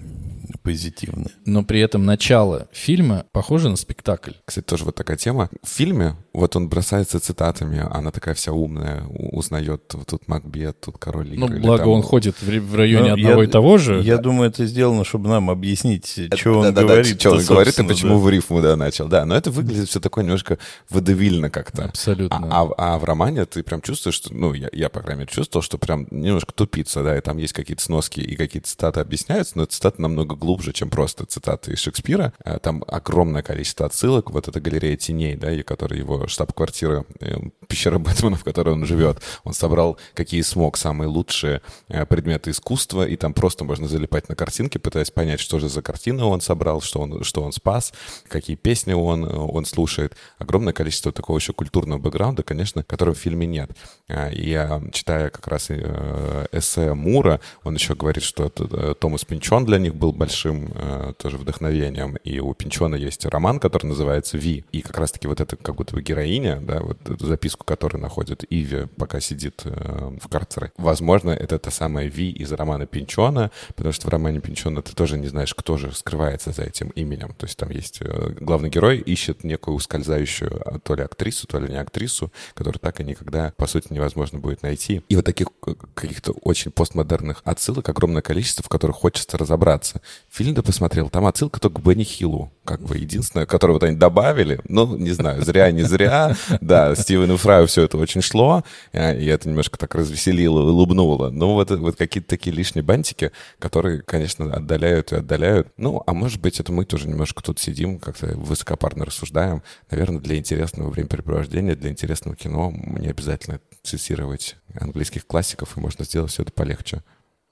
[0.63, 1.31] позитивная.
[1.47, 4.33] Но при этом начало фильма похоже на спектакль.
[4.45, 5.49] Кстати, тоже вот такая тема.
[5.63, 10.99] В фильме вот он бросается цитатами, она такая вся умная, узнает вот тут Макбет, тут
[10.99, 13.79] король Ну, Лир, или благо там- он ходит в, районе Ну, одного я- и того
[13.79, 14.01] же.
[14.03, 17.21] Я думаю, это сделано, чтобы нам объяснить, что он Да-да-да, говорит.
[17.21, 18.25] что он говорит и почему да.
[18.25, 19.09] в рифму да, начал.
[19.09, 20.59] Да, но это выглядит все такое немножко
[20.89, 21.87] водевильно как-то.
[21.87, 22.49] Абсолютно.
[22.51, 25.33] А, а- а в романе ты прям чувствуешь, что, ну, я, я, по крайней мере,
[25.33, 29.57] чувствовал, что прям немножко тупица, да, и там есть какие-то сноски и какие-то цитаты объясняются,
[29.57, 32.33] но цитаты намного глубже, чем просто цитаты из Шекспира.
[32.45, 37.37] Э, Там огромное количество отсылок, вот эта галерея теней, да, и которая его штаб-квартира, э,
[37.69, 39.23] пещера Бэтмена, в которой он живет.
[39.45, 44.35] Он собрал какие смог самые лучшие э, предметы искусства, и там просто можно залипать на
[44.35, 47.93] картинки, пытаясь понять, что же за картину он собрал, что он, что он спас,
[48.29, 50.17] какие песни он, он слушает.
[50.39, 53.71] Огромное количество такого еще культурного бэкграунда, конечно, которого в фильме нет.
[54.09, 60.13] Я, читая как раз эссе Мура, он еще говорит, что Томас Пинчон для них был
[60.13, 62.17] большим э, тоже вдохновением.
[62.25, 64.65] И у Пинчона есть роман, который называется «Ви».
[64.73, 68.45] И как раз-таки вот эта как будто бы героиня, да, вот эту записку, которую находит
[68.51, 70.73] Иви, пока сидит э, в карцере.
[70.77, 75.19] Возможно, это та самая Ви из романа Пинчона, потому что в романе Пинчона ты тоже
[75.19, 77.35] не знаешь, кто же скрывается за этим именем.
[77.35, 81.59] То есть там есть э, главный герой ищет некую ускользающую а, то ли актрису, то
[81.59, 85.03] ли не актрису, которую так и никогда, по сути, невозможно будет найти.
[85.09, 90.01] И вот таких э, каких-то очень постмодерных отсылок огромное количество, в которых хочется разобраться.
[90.31, 93.97] Фильм ты посмотрел, там отсылка только к Бенни Хиллу, как бы единственное, которое вот они
[93.97, 98.63] добавили, ну, не знаю, зря, не зря, да, Стивену Фраю все это очень шло,
[98.93, 104.03] э, и это немножко так развеселило, улыбнуло, но вот, вот какие-то такие лишние бантики, которые,
[104.03, 105.67] конечно, отдаляют и отдаляют.
[105.77, 109.65] Ну, а может быть, это мы тоже немножко тут сидим, как-то высокопарно рассуждаем.
[109.91, 116.31] Наверное, для интересного времяпрепровождения, для интересного кино не обязательно цитировать английских классиков, и можно сделать
[116.31, 117.03] все это полегче.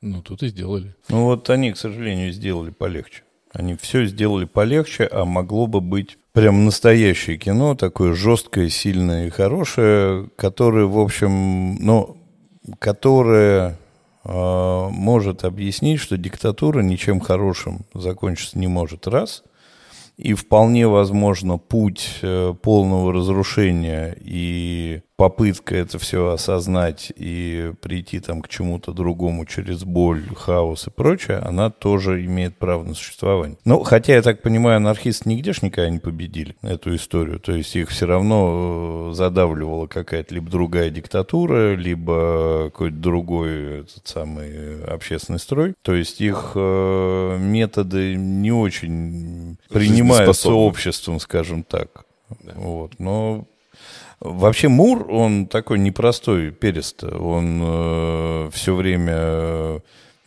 [0.01, 0.94] Ну, тут и сделали.
[1.09, 3.24] Ну вот они, к сожалению, сделали полегче.
[3.53, 9.30] Они все сделали полегче, а могло бы быть прям настоящее кино, такое жесткое, сильное и
[9.30, 12.16] хорошее, которое, в общем, ну,
[12.78, 13.78] которое
[14.24, 19.42] э, может объяснить, что диктатура ничем хорошим закончиться не может, раз.
[20.16, 28.41] И вполне возможно путь э, полного разрушения и попытка это все осознать и прийти там
[28.41, 33.59] к чему-то другому через боль, хаос и прочее, она тоже имеет право на существование.
[33.64, 37.41] Ну, хотя, я так понимаю, анархисты нигде ж никогда не победили эту историю.
[37.41, 44.07] То есть их все равно э, задавливала какая-то либо другая диктатура, либо какой-то другой этот
[44.07, 45.75] самый общественный строй.
[45.83, 52.05] То есть их э, методы не очень принимаются обществом, скажем так.
[52.55, 53.01] Вот.
[53.01, 53.49] Но
[54.21, 57.05] Вообще Мур, он такой непростой перест.
[57.05, 59.79] Он все время э,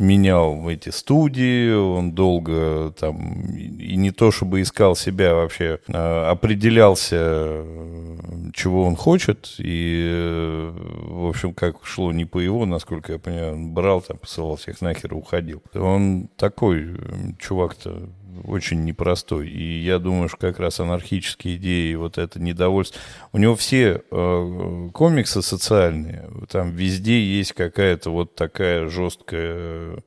[0.01, 7.17] менял эти студии, он долго там, и не то чтобы искал себя вообще, а определялся,
[7.19, 10.73] э, чего он хочет, и, э,
[11.07, 14.81] в общем, как шло не по его, насколько я понимаю, он брал там, посылал всех
[14.81, 15.61] нахер и уходил.
[15.75, 16.95] Он такой э,
[17.39, 18.09] чувак-то
[18.43, 19.49] очень непростой.
[19.49, 22.99] И я думаю, что как раз анархические идеи, вот это недовольство.
[23.31, 30.03] У него все э, комиксы социальные, там везде есть какая-то вот такая жесткая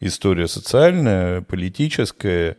[0.00, 2.56] история социальная, политическая.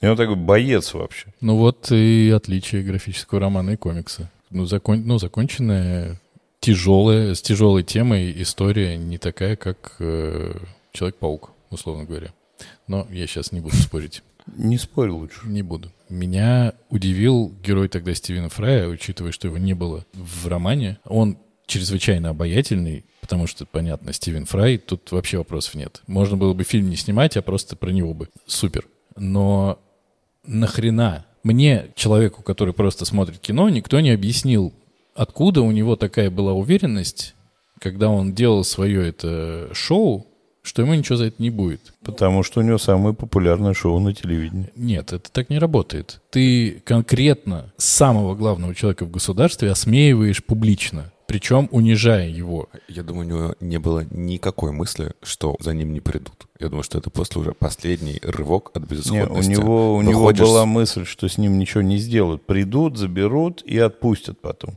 [0.00, 1.32] И он такой боец вообще.
[1.40, 4.30] Ну вот и отличие графического романа и комикса.
[4.50, 5.02] Ну, закон...
[5.04, 6.20] ну законченная,
[6.60, 10.54] тяжелая, с тяжелой темой история не такая, как э,
[10.92, 12.32] Человек-паук, условно говоря.
[12.86, 14.22] Но я сейчас не буду спорить.
[14.56, 15.40] Не спорь лучше.
[15.44, 15.90] Не буду.
[16.08, 20.98] Меня удивил герой тогда Стивена Фрая, учитывая, что его не было в романе.
[21.04, 26.02] Он чрезвычайно обаятельный, потому что, понятно, Стивен Фрай, тут вообще вопросов нет.
[26.06, 28.28] Можно было бы фильм не снимать, а просто про него бы.
[28.46, 28.86] Супер.
[29.16, 29.78] Но
[30.46, 31.26] нахрена?
[31.42, 34.72] Мне, человеку, который просто смотрит кино, никто не объяснил,
[35.14, 37.34] откуда у него такая была уверенность,
[37.78, 40.26] когда он делал свое это шоу,
[40.62, 41.94] что ему ничего за это не будет.
[42.04, 44.70] Потому что у него самое популярное шоу на телевидении.
[44.76, 46.20] Нет, это так не работает.
[46.30, 52.68] Ты конкретно самого главного человека в государстве осмеиваешь публично, причем унижая его.
[52.88, 56.46] Я думаю, у него не было никакой мысли, что за ним не придут.
[56.60, 59.50] Я думаю, что это после уже последний рывок от Не, у безысходности.
[59.50, 62.44] него, у него Выходишь была с- мысль, что с ним ничего не сделают.
[62.46, 64.76] Придут, заберут и отпустят потом.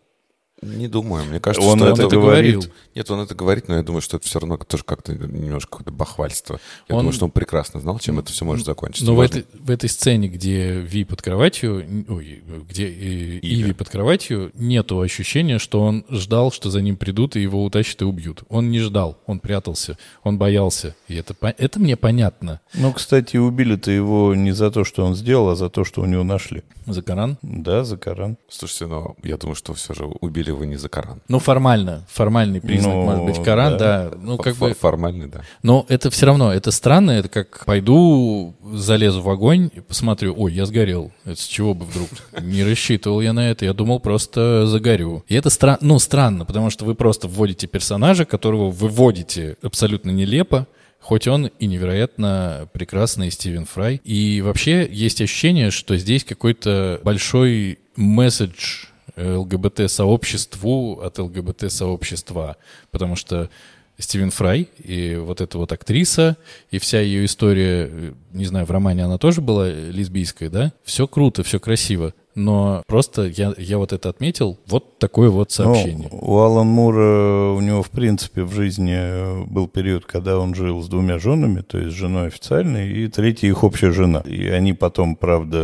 [0.61, 1.25] Не думаю.
[1.25, 2.55] Мне кажется, Он что это это говорит.
[2.55, 2.73] говорил.
[2.93, 5.91] Нет, он это говорит, но я думаю, что это все равно тоже как-то немножко какое-то
[5.91, 6.59] бахвальство.
[6.87, 9.05] Я Он- думаю, что он прекрасно знал, чем это все может закончиться.
[9.05, 13.89] Но в этой, в этой сцене, где Ви под кроватью, ой, где э, Иви под
[13.89, 18.43] кроватью, нету ощущения, что он ждал, что за ним придут и его утащат и убьют.
[18.49, 20.95] Он не ждал, он прятался, он боялся.
[21.07, 22.61] И это, это мне понятно.
[22.75, 26.05] Ну, кстати, убили-то его не за то, что он сделал, а за то, что у
[26.05, 26.61] него нашли.
[26.85, 27.37] За Коран?
[27.41, 28.37] Да, за Коран.
[28.49, 31.21] Слушайте, но я думаю, что все же убили его не за Коран.
[31.27, 32.05] Ну, формально.
[32.09, 34.09] Формальный признак, Ну, может быть, Коран, да.
[34.09, 34.17] да.
[34.21, 34.73] Ну, как ф- бы...
[34.73, 35.41] Формальный, да.
[35.63, 40.53] Но это все равно, это странно, это как пойду, залезу в огонь и посмотрю, ой,
[40.53, 41.11] я сгорел.
[41.25, 42.09] Это с чего бы вдруг?
[42.41, 45.23] Не рассчитывал я на это, я думал, просто загорю.
[45.27, 50.11] И это стра- ну, странно, потому что вы просто вводите персонажа, которого вы вводите абсолютно
[50.11, 50.67] нелепо,
[51.03, 53.99] Хоть он и невероятно прекрасный Стивен Фрай.
[54.03, 58.85] И вообще есть ощущение, что здесь какой-то большой месседж
[59.15, 62.57] ЛГБТ-сообществу от ЛГБТ-сообщества.
[62.91, 63.49] Потому что
[63.97, 66.37] Стивен Фрай и вот эта вот актриса,
[66.71, 70.73] и вся ее история, э, не знаю, в романе она тоже была лесбийская, да?
[70.83, 72.13] Все круто, все красиво.
[72.33, 76.09] Но просто я, я вот это отметил, вот такое вот сообщение.
[76.11, 80.55] Ну, у Алан Мура, у него, в принципе, в жизни э, был период, когда он
[80.55, 84.19] жил с двумя женами, то есть женой официальной, и третья их общая жена.
[84.21, 85.57] И они потом, правда,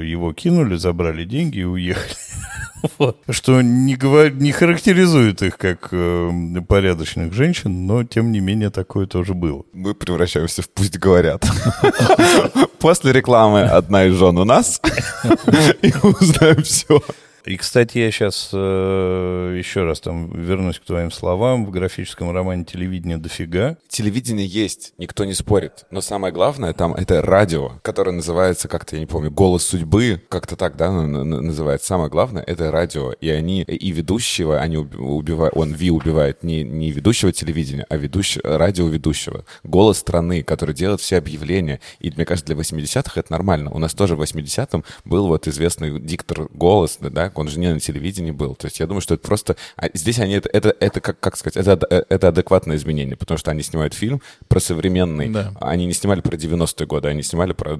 [0.00, 2.14] его кинули, забрали деньги и уехали.
[2.98, 3.18] Вот.
[3.28, 6.30] Что не, говор- не характеризует их как э,
[6.66, 9.64] порядочных женщин, но, тем не менее, такое тоже было.
[9.72, 11.44] Мы превращаемся в «пусть говорят».
[12.78, 14.80] После рекламы одна из жен у нас,
[15.82, 17.00] и узнаем все.
[17.46, 21.64] И, кстати, я сейчас еще раз там вернусь к твоим словам.
[21.64, 23.76] В графическом романе телевидения дофига.
[23.88, 25.84] Телевидение есть, никто не спорит.
[25.92, 30.56] Но самое главное там это радио, которое называется как-то, я не помню, «Голос судьбы», как-то
[30.56, 31.86] так, да, называется.
[31.86, 33.12] Самое главное это радио.
[33.12, 37.96] И они, и ведущего, они уби- убивают, он, Ви убивает не, не ведущего телевидения, а
[37.96, 39.44] ведущего, радиоведущего.
[39.62, 41.80] «Голос страны», который делает все объявления.
[42.00, 43.70] И мне кажется, для 80-х это нормально.
[43.70, 47.80] У нас тоже в 80-м был вот известный диктор «Голос», да, он же не на
[47.80, 48.54] телевидении был.
[48.54, 49.56] То есть я думаю, что это просто...
[49.76, 50.34] а здесь они...
[50.34, 53.94] Это, это, это как, как сказать, это, ад- это адекватное изменение, потому что они снимают
[53.94, 55.28] фильм про современный.
[55.30, 55.52] Да.
[55.60, 57.78] Они не снимали про 90-е годы, они снимали про...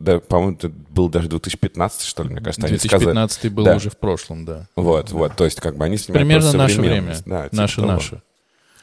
[0.00, 2.66] да, по-моему, это был даже 2015, что ли, мне кажется.
[2.66, 3.04] они сказали.
[3.12, 3.76] 2015 был Да.
[3.76, 4.68] уже в прошлом, да.
[4.76, 7.16] Вот, вот, то есть как бы они снимают Примерно наше время.
[7.26, 7.86] Да, типа наше, того.
[7.92, 8.22] наше.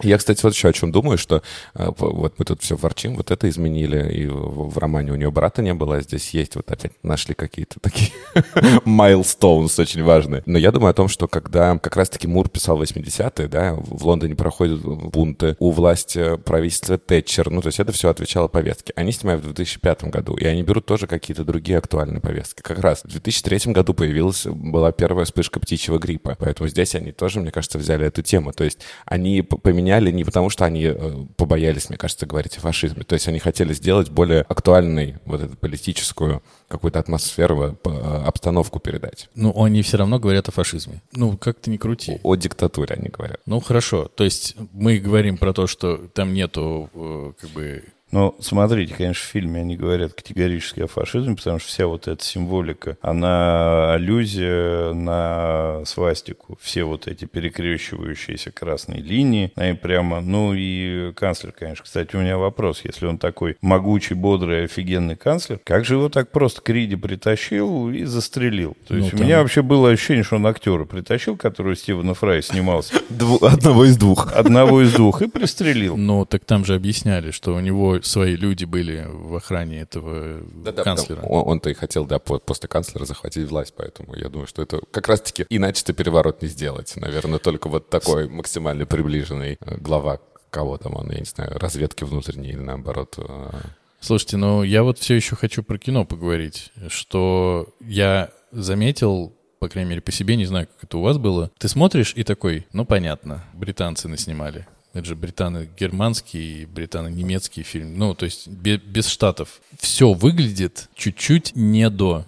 [0.01, 1.43] Я, кстати, вот еще о чем думаю, что
[1.75, 5.61] э, вот мы тут все ворчим, вот это изменили, и в, романе у нее брата
[5.61, 8.11] не было, а здесь есть, вот опять нашли какие-то такие
[8.85, 10.41] milestones очень важные.
[10.45, 14.35] Но я думаю о том, что когда как раз-таки Мур писал 80-е, да, в Лондоне
[14.35, 18.93] проходят бунты, у власти правительства Тэтчер, ну, то есть это все отвечало повестке.
[18.95, 22.61] Они снимают в 2005 году, и они берут тоже какие-то другие актуальные повестки.
[22.61, 27.41] Как раз в 2003 году появилась, была первая вспышка птичьего гриппа, поэтому здесь они тоже,
[27.41, 28.53] мне кажется, взяли эту тему.
[28.53, 29.57] То есть они п-
[29.89, 33.03] поменяли не потому, что они э, побоялись, мне кажется, говорить о фашизме.
[33.03, 38.79] То есть они хотели сделать более актуальной вот эту политическую какую-то атмосферу, э, э, обстановку
[38.79, 39.29] передать.
[39.35, 41.01] Ну, они все равно говорят о фашизме.
[41.13, 42.19] Ну, как ты не крути.
[42.23, 43.39] О диктатуре они говорят.
[43.45, 44.05] Ну, хорошо.
[44.15, 46.89] То есть мы говорим про то, что там нету,
[47.39, 47.83] как бы...
[48.11, 52.23] Но смотрите, конечно, в фильме они говорят категорически о фашизме, потому что вся вот эта
[52.23, 56.57] символика, она аллюзия на свастику.
[56.61, 61.85] Все вот эти перекрещивающиеся красные линии, они прямо, ну и канцлер, конечно.
[61.85, 66.31] Кстати, у меня вопрос, если он такой могучий, бодрый, офигенный канцлер, как же его так
[66.31, 68.75] просто к Риде притащил и застрелил?
[68.87, 71.75] То Ну, есть у там- меня вообще было ощущение, что он актера притащил, который у
[71.75, 72.95] Стивена Фрая снимался,
[73.41, 74.33] одного из двух.
[74.33, 75.95] одного из двух, и пристрелил.
[75.97, 80.83] Ну, так там же объясняли, что у него свои люди были в охране этого Да-да,
[80.83, 81.21] канцлера.
[81.21, 84.61] потому- Он, он-то и хотел, да, по- после канцлера захватить власть, поэтому я думаю, что
[84.61, 86.93] это как раз-таки иначе-то переворот не сделать.
[86.95, 90.19] Наверное, только вот такой максимально приближенный э, глава
[90.49, 93.15] кого там он, я не знаю, разведки внутренней или наоборот.
[93.17, 93.49] э,
[93.99, 99.89] Слушайте, ну я вот все еще хочу про кино поговорить, что я заметил, по крайней
[99.89, 101.51] мере, по себе, не знаю, как это у вас было.
[101.57, 104.65] Ты смотришь и такой, ну понятно, британцы наснимали.
[104.93, 107.97] Это же британо-германский, британо-немецкий фильм.
[107.97, 109.61] Ну, то есть бе- без штатов.
[109.79, 112.25] Все выглядит чуть-чуть не до.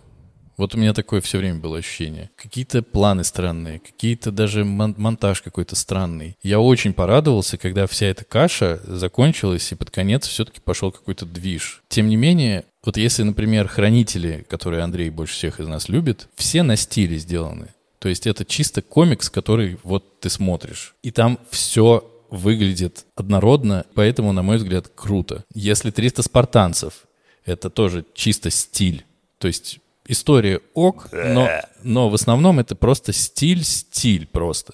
[0.57, 2.29] Вот у меня такое все время было ощущение.
[2.35, 6.37] Какие-то планы странные, какие-то даже мон- монтаж какой-то странный.
[6.43, 11.81] Я очень порадовался, когда вся эта каша закончилась, и под конец все-таки пошел какой-то движ.
[11.89, 16.61] Тем не менее, вот если, например, «Хранители», которые Андрей больше всех из нас любит, все
[16.61, 17.69] на стиле сделаны.
[17.97, 20.93] То есть это чисто комикс, который вот ты смотришь.
[21.01, 25.43] И там все выглядит однородно, поэтому, на мой взгляд, круто.
[25.53, 27.05] Если 300 спартанцев,
[27.45, 29.05] это тоже чисто стиль.
[29.37, 31.49] То есть история ок, но,
[31.83, 34.73] но в основном это просто стиль, стиль просто.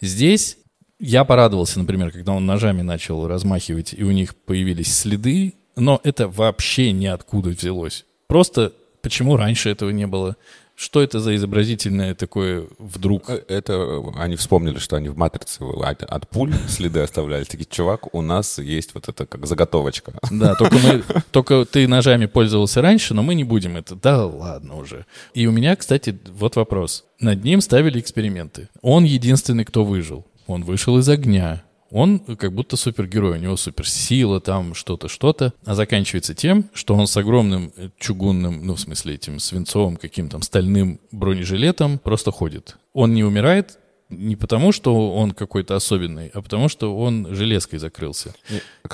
[0.00, 0.56] Здесь
[0.98, 6.28] я порадовался, например, когда он ножами начал размахивать, и у них появились следы, но это
[6.28, 8.04] вообще ниоткуда взялось.
[8.26, 10.36] Просто почему раньше этого не было?
[10.76, 13.30] Что это за изобразительное такое вдруг?
[13.30, 17.44] Э, Это они вспомнили, что они в матрице от, от пуль следы оставляли.
[17.44, 20.14] Такие, чувак, у нас есть вот это как заготовочка.
[20.30, 23.94] Да, только, мы, только ты ножами пользовался раньше, но мы не будем это.
[23.94, 25.06] Да ладно уже.
[25.32, 27.04] И у меня, кстати, вот вопрос.
[27.20, 28.68] Над ним ставили эксперименты.
[28.82, 30.26] Он единственный, кто выжил.
[30.46, 31.62] Он вышел из огня.
[31.94, 35.54] Он как будто супергерой, у него суперсила, там что-то, что-то.
[35.64, 40.40] А заканчивается тем, что он с огромным э, чугунным, ну, в смысле, этим свинцовым каким-то
[40.40, 42.78] стальным бронежилетом просто ходит.
[42.94, 43.78] Он не умирает,
[44.18, 48.34] не потому, что он какой-то особенный, а потому, что он железкой закрылся.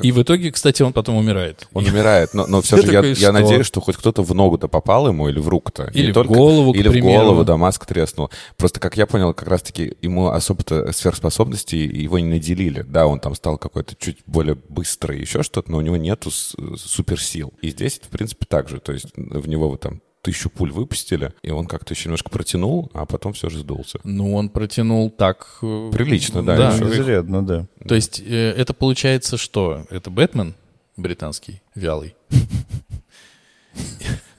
[0.02, 1.66] И в итоге, кстати, он потом умирает.
[1.72, 3.32] Он умирает, но, но все Ты же я, такой, я что?
[3.32, 5.90] надеюсь, что хоть кто-то в ногу-то попал ему или в руку-то.
[5.94, 7.24] Или Не в голову, к Или в примеру.
[7.24, 8.30] голову, да, маска треснула.
[8.56, 12.82] Просто, как я понял, как раз-таки ему особо-то сверхспособностей его не наделили.
[12.82, 16.54] Да, он там стал какой-то чуть более быстрый, еще что-то, но у него нету с-
[16.76, 17.52] суперсил.
[17.62, 18.80] И здесь, в принципе, так же.
[18.80, 22.90] То есть в него вот там тысячу пуль выпустили, и он как-то еще немножко протянул,
[22.94, 23.98] а потом все же сдулся.
[24.04, 25.58] Ну, он протянул так...
[25.62, 26.76] э, Прилично, да, Да.
[26.78, 27.66] Изрядно, да.
[27.88, 29.86] То есть э, это получается что?
[29.90, 30.54] Это Бэтмен
[30.96, 32.14] британский, вялый?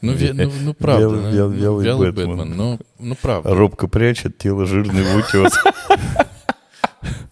[0.03, 1.03] Ну, ве- ну, ну, правда.
[1.05, 2.37] Вялый- ну, вял- вялый вялый Бэтмен.
[2.37, 2.57] Бэтмен.
[2.57, 3.53] Ну, ну, правда.
[3.53, 5.53] Робко прячет тело жирный в утес.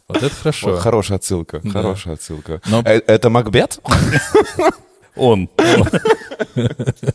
[0.08, 0.72] Вот это хорошо.
[0.72, 1.70] Вот Хорошая отсылка, Да.
[1.70, 2.62] хорошая отсылка.
[2.68, 3.80] Но- Э, Это Макбет?
[5.20, 5.50] Он.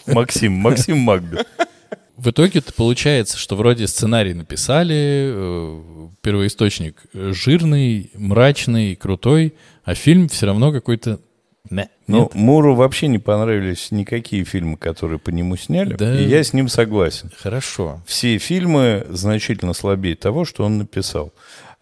[0.07, 1.47] Максим, Максим Макбет.
[2.17, 10.47] В итоге-то получается, что вроде сценарий написали, э, первоисточник жирный, мрачный, крутой, а фильм все
[10.47, 11.19] равно какой-то...
[11.71, 11.89] Не.
[12.07, 12.35] Ну, Нет?
[12.35, 15.95] Муру вообще не понравились никакие фильмы, которые по нему сняли.
[15.95, 16.19] Да.
[16.19, 17.31] И я с ним согласен.
[17.37, 18.03] Хорошо.
[18.07, 21.33] Все фильмы значительно слабее того, что он написал.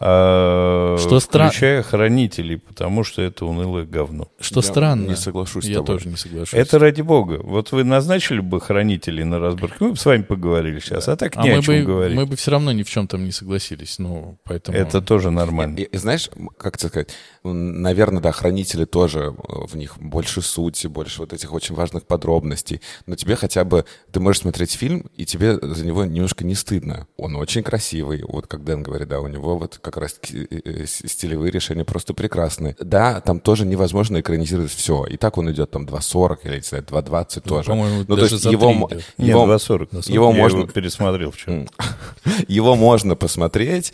[0.05, 4.29] А, Что стра- включая «Хранителей», потому что это унылое говно.
[4.41, 5.09] Что Я странно.
[5.09, 6.59] не соглашусь с Я тоже не соглашусь.
[6.59, 7.41] Это ради бога.
[7.43, 11.37] Вот вы назначили бы «Хранителей» на разборке, мы бы с вами поговорили сейчас, а так
[11.37, 12.17] а не мы о чем бы, говорить.
[12.17, 14.01] мы бы все равно ни в чем там не согласились.
[14.01, 14.77] Ну, поэтому...
[14.77, 15.79] Это тоже нормально.
[15.79, 16.29] И, и знаешь,
[16.59, 17.11] как тебе сказать,
[17.45, 22.81] наверное, да, хранители тоже, э, в них больше сути, больше вот этих очень важных подробностей,
[23.07, 27.07] но тебе хотя бы, ты можешь смотреть фильм, и тебе за него немножко не стыдно.
[27.17, 30.61] Он очень красивый, вот как Дэн говорит, да, у него вот как раз таки, э,
[30.65, 32.77] э, стилевые решения просто прекрасные.
[32.81, 36.85] Да, там тоже невозможно экранизировать все, и так он идет там 2.40 или, не знаю,
[36.85, 37.69] 2.20 тоже.
[37.69, 39.05] Ну, по-моему, ну, то даже есть за его, идет.
[39.19, 40.11] Нет, его, 2.40.
[40.13, 41.67] его Я можно- его пересмотрел вчера.
[42.49, 43.93] его можно посмотреть,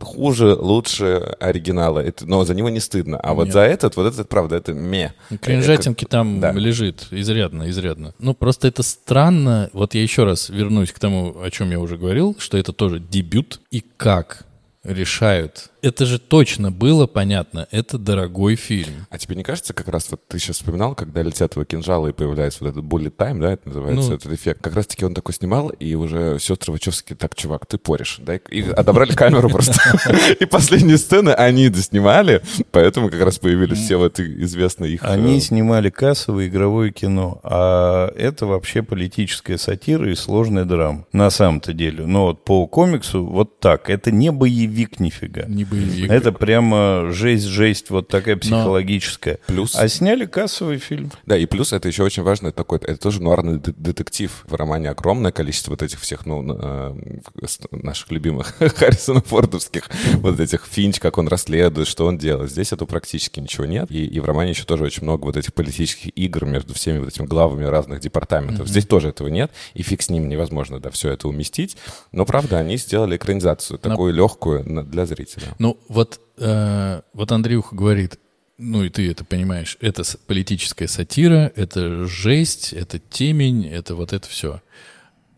[0.00, 3.18] хуже, лучше оригинала, это, но за него не стыдно.
[3.18, 3.54] А вот Нет.
[3.54, 5.12] за этот, вот этот, правда, это ме.
[5.30, 6.52] Ну, Кринжатинки там да.
[6.52, 8.14] лежит изрядно, изрядно.
[8.18, 9.70] Ну, просто это странно.
[9.72, 13.00] Вот я еще раз вернусь к тому, о чем я уже говорил, что это тоже
[13.00, 13.60] дебют.
[13.70, 14.45] И как
[14.86, 15.70] решают.
[15.86, 17.68] Это же точно было понятно.
[17.70, 19.06] Это дорогой фильм.
[19.08, 22.12] А тебе не кажется, как раз вот ты сейчас вспоминал, когда летят его кинжалы и
[22.12, 24.16] появляется вот этот bullet time, да, это называется, Ну.
[24.16, 24.60] этот эффект.
[24.62, 28.62] Как раз-таки он такой снимал, и уже сестры Вачовски, так, чувак, ты порешь, дай И
[28.62, 29.74] отобрали камеру просто.
[30.40, 35.04] И последние сцены они доснимали, поэтому как раз появились все вот известные их...
[35.04, 41.06] Они э, снимали кассовое игровое кино, а это вообще политическая сатира и сложная драма.
[41.12, 42.06] На самом-то деле.
[42.06, 43.88] Но вот по комиксу вот так.
[43.88, 45.44] Это не боевик нифига.
[45.46, 45.75] Не боевик.
[46.08, 49.38] Это прямо жесть-жесть вот такая психологическая.
[49.46, 51.10] Плюс- А сняли кассовый фильм.
[51.26, 54.30] Да, и плюс это еще очень важно, это такой, это тоже нуарный де- детектив.
[54.46, 56.94] В романе огромное количество вот этих всех, ну, э,
[57.70, 62.50] наших любимых Харрисона Фордовских, вот этих Финч, как он расследует, что он делает.
[62.50, 63.90] Здесь этого практически ничего нет.
[63.90, 67.08] И, и в романе еще тоже очень много вот этих политических игр между всеми вот
[67.08, 68.68] этими главами разных департаментов.
[68.68, 71.76] Здесь тоже этого нет, и фиг с ним невозможно, да, все это уместить.
[72.12, 75.54] Но, правда, они сделали экранизацию, такую легкую на- для зрителя.
[75.58, 78.18] Ну, вот, э, вот Андрюха говорит,
[78.58, 84.28] ну и ты это понимаешь, это политическая сатира, это жесть, это темень, это вот это
[84.28, 84.62] все.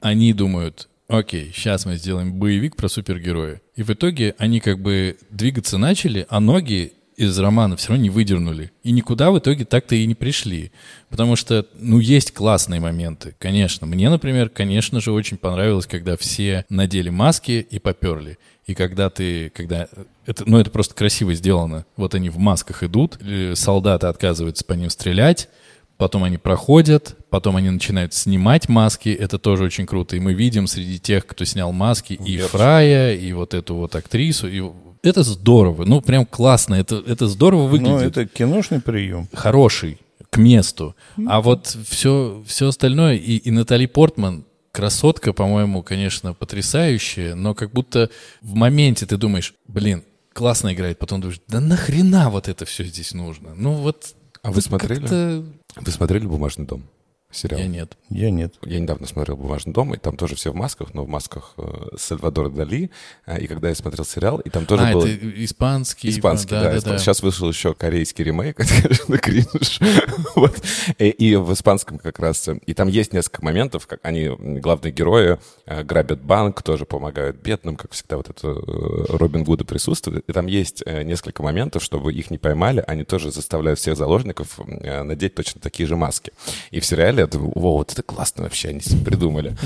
[0.00, 3.60] Они думают, окей, сейчас мы сделаем боевик про супергероя.
[3.74, 8.10] И в итоге они как бы двигаться начали, а ноги из романа все равно не
[8.10, 8.70] выдернули.
[8.84, 10.70] И никуда в итоге так-то и не пришли.
[11.08, 13.88] Потому что, ну, есть классные моменты, конечно.
[13.88, 18.38] Мне, например, конечно же, очень понравилось, когда все надели маски и поперли.
[18.68, 19.88] И когда ты, когда...
[20.26, 21.86] Это, ну, это просто красиво сделано.
[21.96, 25.48] Вот они в масках идут, э, солдаты отказываются по ним стрелять,
[25.96, 30.16] потом они проходят, потом они начинают снимать маски, это тоже очень круто.
[30.16, 34.46] И мы видим среди тех, кто снял маски, и Фрая, и вот эту вот актрису,
[34.48, 34.62] и
[35.02, 39.28] это здорово, ну, прям классно, это, это здорово Ну, выглядит это киношный прием.
[39.32, 39.98] хороший,
[40.28, 40.94] к месту.
[41.26, 44.44] А вот все, все остальное, и, и Натали Портман
[44.78, 48.10] красотка, по-моему, конечно, потрясающая, но как будто
[48.42, 53.12] в моменте ты думаешь, блин, классно играет, потом думаешь, да нахрена вот это все здесь
[53.12, 53.56] нужно?
[53.56, 54.14] Ну вот...
[54.40, 55.44] А вы смотрели?
[55.74, 56.84] Вы смотрели «Бумажный дом»?
[57.30, 57.60] Сериал?
[57.60, 57.96] Я нет.
[58.10, 58.54] Я нет.
[58.62, 61.96] Я недавно смотрел «Бумажный дом», и там тоже все в масках, но в масках э,
[61.98, 62.90] Сальвадора Дали.
[63.26, 65.04] А, и когда я смотрел сериал, и там тоже а, был...
[65.04, 66.08] это испанский.
[66.08, 66.62] Испанский, да.
[66.62, 66.94] да, испан...
[66.94, 66.98] да.
[66.98, 69.80] Сейчас вышел еще корейский ремейк, это, конечно, кринж.
[70.36, 70.56] вот.
[70.98, 72.48] и, и в испанском как раз...
[72.66, 74.28] И там есть несколько моментов, как они,
[74.60, 79.64] главные герои, э, грабят банк, тоже помогают бедным, как всегда вот это э, Робин Гуда
[79.64, 80.24] присутствует.
[80.26, 85.34] И там есть несколько моментов, чтобы их не поймали, они тоже заставляют всех заложников надеть
[85.34, 86.32] точно такие же маски.
[86.70, 89.56] И в сериале я думаю, во, вот это классно вообще, они себе придумали.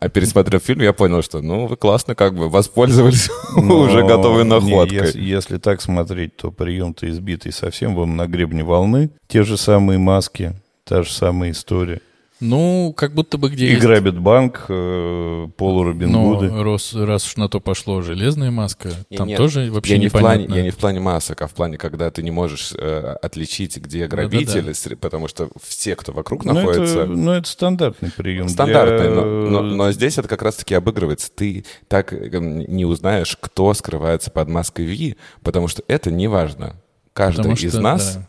[0.00, 5.12] А, пересмотрев фильм, я понял, что, ну, вы классно как бы воспользовались уже готовой находкой.
[5.14, 9.10] если так смотреть, то прием-то избитый совсем вам на гребне волны.
[9.28, 12.00] Те же самые маски, та же самая история.
[12.40, 13.80] Ну, как будто бы где И есть...
[13.80, 16.50] грабят банк, э, Полу Робин Гуды.
[16.50, 19.98] Но раз, раз уж на то пошло железная маска, и там нет, тоже вообще я
[19.98, 20.42] не непонятно.
[20.42, 23.16] В плане, я не в плане масок, а в плане, когда ты не можешь э,
[23.22, 24.96] отличить, где грабитель, да, да, да.
[24.96, 27.02] потому что все, кто вокруг но находится...
[27.02, 28.48] Это, ну, это стандартный прием.
[28.48, 29.14] Стандартный, для...
[29.14, 31.30] но, но, но здесь это как раз-таки обыгрывается.
[31.32, 36.74] Ты так эм, не узнаешь, кто скрывается под маской Ви, потому что это не важно.
[37.12, 38.16] Каждый потому из что, нас...
[38.16, 38.28] Да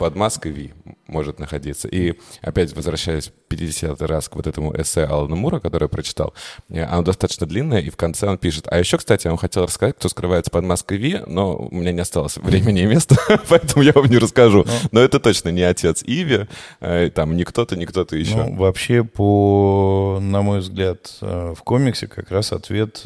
[0.00, 0.72] под маской Ви
[1.10, 1.88] может находиться.
[1.88, 6.34] И опять возвращаясь 50 раз к вот этому эссе Алана Мура, которое я прочитал,
[6.68, 9.64] э, оно достаточно длинное, и в конце он пишет, а еще, кстати, я вам хотел
[9.64, 13.16] рассказать, кто скрывается под маской Ви, но у меня не осталось времени и места,
[13.48, 14.64] поэтому я вам не расскажу.
[14.64, 16.46] Но, но это точно не отец Иви,
[16.80, 18.36] э, там не кто-то, не кто-то еще.
[18.36, 23.04] Ну, вообще, по, на мой взгляд, э, в комиксе как раз ответ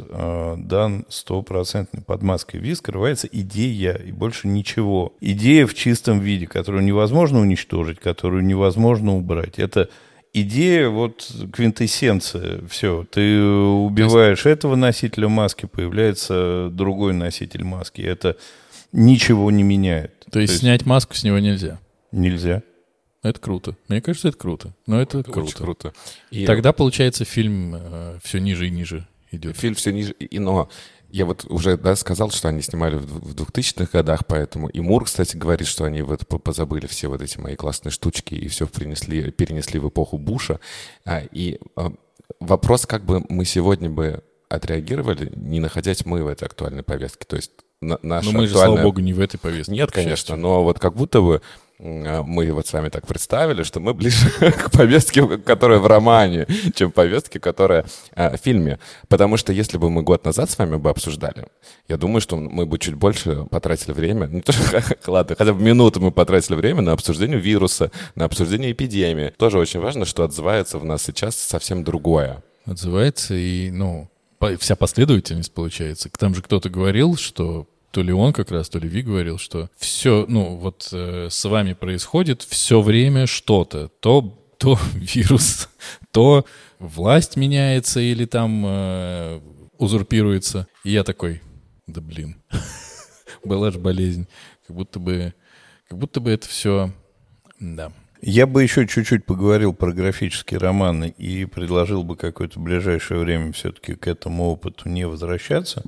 [0.57, 2.03] дан стопроцентный.
[2.03, 5.15] Под маской Ви скрывается идея и больше ничего.
[5.21, 9.59] Идея в чистом виде, которую невозможно уничтожить, которую невозможно убрать.
[9.59, 9.89] Это
[10.33, 13.07] идея, вот квинтэссенция, все.
[13.11, 14.59] Ты убиваешь есть...
[14.59, 18.03] этого носителя маски, появляется другой носитель маски.
[18.03, 18.37] Это
[18.93, 20.19] ничего не меняет.
[20.27, 21.79] То, То есть, есть снять маску с него нельзя?
[22.13, 22.63] Нельзя.
[23.23, 23.75] Это круто.
[23.89, 24.75] Мне кажется, это круто.
[24.87, 25.57] Но это, это круто.
[25.57, 25.93] круто.
[26.31, 29.57] И Тогда, получается, фильм э, все ниже и ниже идет.
[29.57, 30.69] Фильм все ниже, и, но
[31.15, 35.37] я вот уже да, сказал, что они снимали в 2000-х годах, поэтому и Мур, кстати,
[35.37, 39.79] говорит, что они вот позабыли все вот эти мои классные штучки и все принесли, перенесли
[39.79, 40.59] в эпоху Буша.
[41.05, 41.93] А, и а,
[42.41, 47.25] вопрос, как бы мы сегодня бы отреагировали, не находясь мы в этой актуальной повестке.
[47.27, 49.73] То есть наша Но ну, мы же, слава богу, не в этой повестке.
[49.73, 51.43] Нет, конечно, но вот как будто бы
[51.85, 56.91] мы вот с вами так представили, что мы ближе к повестке, которая в романе, чем
[56.91, 58.79] повестке, которая э, в фильме.
[59.09, 61.47] Потому что если бы мы год назад с вами бы обсуждали,
[61.87, 65.63] я думаю, что мы бы чуть больше потратили время, не то что, ладно, хотя бы
[65.63, 69.35] минуту мы потратили время на обсуждение вируса, на обсуждение эпидемии.
[69.37, 72.43] Тоже очень важно, что отзывается в нас сейчас совсем другое.
[72.65, 74.09] Отзывается и, ну,
[74.59, 76.09] вся последовательность получается.
[76.19, 79.71] Там же кто-то говорил, что то ли он как раз, то ли Ви говорил, что
[79.77, 83.87] все, ну, вот э, с вами происходит все время что-то.
[84.01, 85.69] То, то вирус,
[86.11, 86.45] то
[86.81, 89.41] власть меняется или там э,
[89.79, 90.67] узурпируется.
[90.83, 91.41] И я такой,
[91.87, 92.43] да блин,
[93.45, 94.27] была же болезнь.
[94.67, 95.33] Как будто бы,
[95.89, 96.91] как будто бы это все,
[97.61, 97.93] да.
[98.21, 103.95] Я бы еще чуть-чуть поговорил про графические романы и предложил бы какое-то ближайшее время все-таки
[103.95, 105.85] к этому опыту не возвращаться.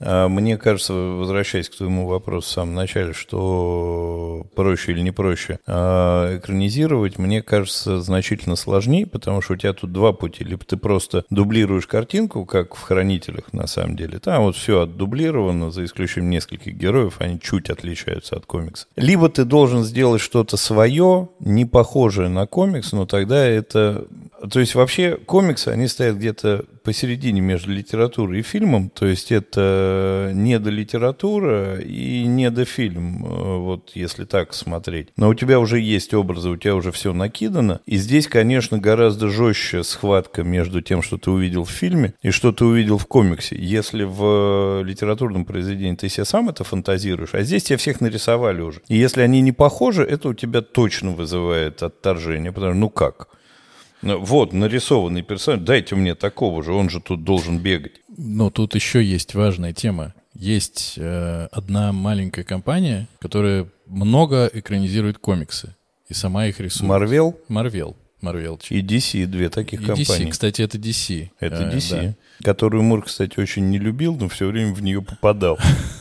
[0.00, 5.58] А, мне кажется, возвращаясь к твоему вопросу в самом начале, что проще или не проще
[5.66, 10.44] а, экранизировать, мне кажется, значительно сложнее, потому что у тебя тут два пути.
[10.44, 14.18] Либо ты просто дублируешь картинку, как в «Хранителях» на самом деле.
[14.18, 18.86] Там вот все отдублировано, за исключением нескольких героев, они чуть отличаются от комикса.
[18.96, 24.06] Либо ты должен сделать что-то свое, не похожее на комикс, но тогда это...
[24.50, 30.30] То есть вообще комиксы, они стоят где-то посередине между литературой и фильмом, то есть это
[30.34, 35.08] не до литература и не до фильм, э, вот если так смотреть.
[35.16, 39.28] Но у тебя уже есть образы, у тебя уже все накидано, и здесь, конечно, гораздо
[39.28, 43.56] жестче схватка между тем, что ты увидел в фильме и что ты увидел в комиксе.
[43.58, 48.80] Если в литературном произведении ты себе сам это фантазируешь, а здесь тебя всех нарисовали уже.
[48.88, 53.28] И если они не похожи, это у тебя точно вызывает отторжение, потому что ну как?
[54.06, 57.94] Ну, вот, нарисованный персонаж, дайте мне такого же, он же тут должен бегать.
[58.16, 60.14] Но тут еще есть важная тема.
[60.32, 65.74] Есть э, одна маленькая компания, которая много экранизирует комиксы.
[66.08, 66.88] И сама их рисует.
[66.88, 67.36] Marvel?
[67.48, 67.96] Marvel.
[68.20, 68.60] Marvel.
[68.70, 70.28] И DC, две таких и компании.
[70.28, 71.30] DC, кстати, это DC.
[71.40, 72.44] Это DC, э, да.
[72.44, 75.58] которую Мур, кстати, очень не любил, но все время в нее попадал.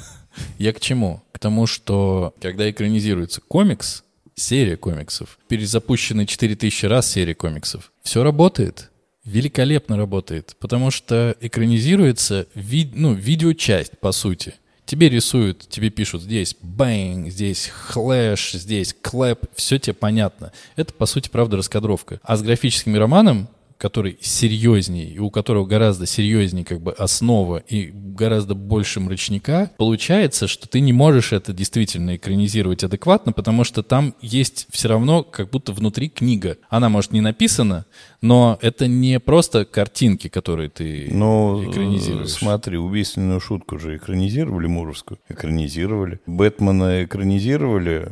[0.60, 1.24] Я к чему?
[1.32, 4.04] К тому, что когда экранизируется комикс,
[4.36, 7.92] серия комиксов, перезапущенная 4000 раз серия комиксов.
[8.04, 8.92] Все работает.
[9.24, 14.54] великолепно работает, потому что экранизируется ви, ну, видеочасть, по сути.
[14.86, 20.52] Тебе рисуют, тебе пишут здесь bang, здесь slash, здесь clap, все тебе понятно.
[20.76, 22.20] Это, по сути, правда, раскадровка.
[22.22, 23.48] А с графическим романом
[23.78, 30.48] который серьезнее, и у которого гораздо серьезнее как бы основа и гораздо больше мрачника, получается,
[30.48, 35.50] что ты не можешь это действительно экранизировать адекватно, потому что там есть все равно как
[35.50, 36.58] будто внутри книга.
[36.70, 37.86] Она, может, не написана,
[38.22, 42.30] но это не просто картинки, которые ты ну, экранизируешь.
[42.30, 45.20] смотри, убийственную шутку же экранизировали, Муровскую.
[45.30, 46.20] Экранизировали.
[46.26, 48.12] Бэтмена экранизировали.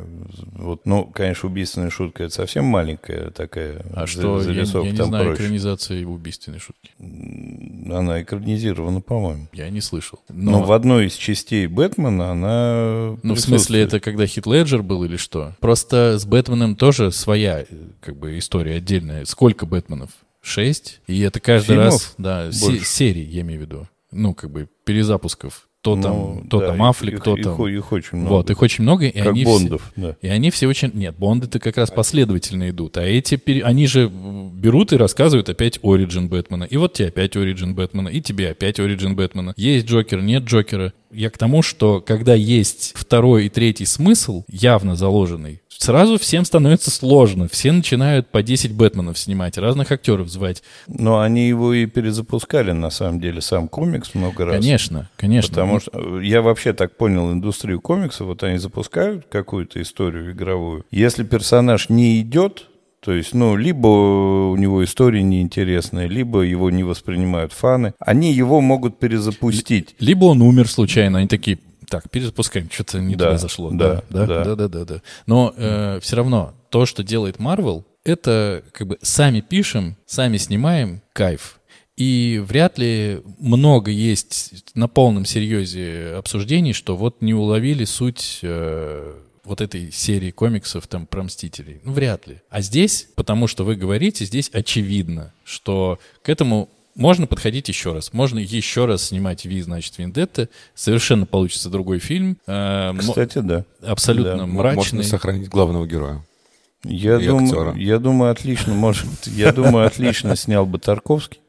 [0.52, 5.08] Вот, ну, конечно, убийственная шутка это совсем маленькая такая а что, я, я не там
[5.08, 5.74] знаю проще.
[5.74, 6.90] экранизации убийственной шутки.
[6.98, 9.48] Она экранизирована, по-моему.
[9.52, 10.20] Я не слышал.
[10.28, 10.52] Но...
[10.52, 15.04] Но, в одной из частей Бэтмена она ну, в смысле, это когда Хит Леджер был
[15.04, 15.54] или что?
[15.60, 17.66] Просто с Бэтменом тоже своя э,
[18.00, 19.24] как бы история отдельная.
[19.24, 20.10] Сколько Бэтменов?
[20.40, 21.00] Шесть?
[21.06, 21.92] И это каждый Фильмов?
[21.92, 22.84] раз, да, Больше.
[22.84, 23.88] серий, я имею в виду.
[24.10, 25.68] Ну, как бы перезапусков.
[25.84, 27.66] То Ну, там, то да, там Аффлек, их- то их- там...
[27.68, 28.32] Их, очень много.
[28.36, 30.16] Вот, их очень много, и Как они все- Бондов, да.
[30.22, 30.90] И они все очень...
[30.94, 32.96] Нет, Бонды-то как раз последовательно идут.
[32.96, 36.64] А эти, они же берут и рассказывают опять Origin Бэтмена.
[36.64, 39.52] И вот тебе опять Origin Бэтмена, и тебе опять Origin Бэтмена.
[39.58, 40.94] Есть Джокер, нет Джокера.
[41.12, 46.90] Я к тому, что когда есть второй и третий смысл, явно заложенный, сразу всем становится
[46.90, 47.46] сложно.
[47.48, 50.62] Все начинают по 10 Бэтменов снимать, разных актеров звать.
[50.88, 54.54] Но они его и перезапускали, на самом деле, сам комикс много раз.
[54.54, 55.50] Конечно, конечно.
[55.50, 60.86] Потому что э, я вообще так понял индустрию комиксов, вот они запускают какую-то историю игровую.
[60.90, 62.68] Если персонаж не идет,
[63.00, 68.62] то есть, ну, либо у него история неинтересная, либо его не воспринимают фаны, они его
[68.62, 69.94] могут перезапустить.
[69.98, 71.58] Либо он умер случайно, они такие,
[71.88, 73.70] так, перезапускаем, что-то не Да, туда зашло.
[73.70, 74.44] да, да, да.
[74.44, 75.02] да, да, да, да.
[75.26, 75.54] Но
[76.00, 81.58] все равно то, что делает Marvel, это как бы сами пишем, сами снимаем, кайф.
[81.96, 89.14] И вряд ли много есть на полном серьезе обсуждений, что вот не уловили суть э,
[89.44, 91.80] вот этой серии комиксов там про Мстителей.
[91.84, 92.40] Ну, вряд ли.
[92.50, 98.12] А здесь, потому что вы говорите, здесь очевидно, что к этому можно подходить еще раз.
[98.12, 100.48] Можно еще раз снимать Ви, значит, Вендетта.
[100.74, 102.36] Совершенно получится другой фильм.
[102.46, 103.64] Э, Кстати, да.
[103.82, 104.46] абсолютно Да.
[104.46, 104.76] Мрачный.
[104.76, 106.24] Можно сохранить главного героя.
[106.84, 111.40] Я, И дум- я думаю, отлично, может, я думаю, отлично снял бы Тарковский.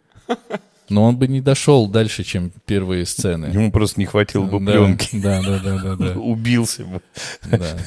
[0.87, 3.47] Но он бы не дошел дальше, чем первые сцены.
[3.47, 5.09] Ему просто не хватило бы Да, пленки.
[5.19, 6.11] Да, да, да, да, да.
[6.19, 7.01] Убился бы.
[7.49, 7.77] Да.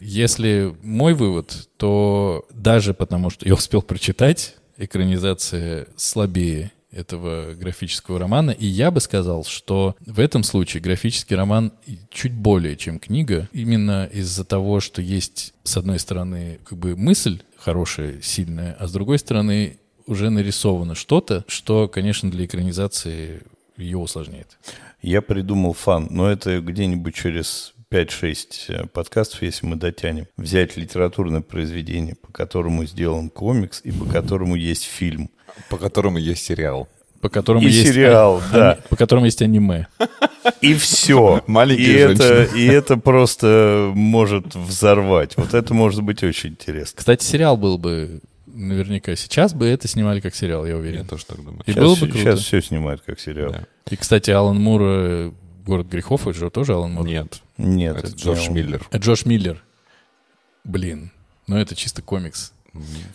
[0.00, 8.50] Если мой вывод, то даже потому, что я успел прочитать, экранизация слабее этого графического романа,
[8.50, 11.72] и я бы сказал, что в этом случае графический роман
[12.10, 17.40] чуть более, чем книга, именно из-за того, что есть, с одной стороны, как бы мысль
[17.56, 23.42] хорошая, сильная, а с другой стороны, уже нарисовано что-то, что, конечно, для экранизации
[23.76, 24.58] ее усложняет.
[25.00, 31.42] Я придумал фан, но это где-нибудь через 5-6 э, подкастов, если мы дотянем, взять литературное
[31.42, 35.30] произведение, по которому сделан комикс и по которому есть фильм.
[35.68, 36.88] По которому есть сериал.
[37.20, 38.78] По которому И есть сериал, ани- да.
[38.88, 39.86] По которому есть аниме.
[40.60, 41.42] И все.
[41.46, 42.58] Маленькие и это, женщины.
[42.58, 45.36] и это просто может взорвать.
[45.36, 46.98] Вот это может быть очень интересно.
[46.98, 49.14] Кстати, сериал был бы наверняка.
[49.14, 51.06] Сейчас бы это снимали как сериал, я Я уверен.
[51.06, 51.62] тоже так думаю.
[51.64, 52.18] И Сейчас, было бы круто.
[52.18, 53.52] сейчас все снимают как сериал.
[53.52, 53.66] Да.
[53.88, 55.30] И, кстати, Алан Мур, э,
[55.64, 57.06] «Город грехов», это же тоже Алан Мур.
[57.06, 58.50] Нет, Нет, это это Джордж.
[58.50, 58.84] Миллер.
[58.90, 59.62] Э, Джош Миллер.
[60.64, 61.12] Блин,
[61.46, 62.52] ну это чисто комикс.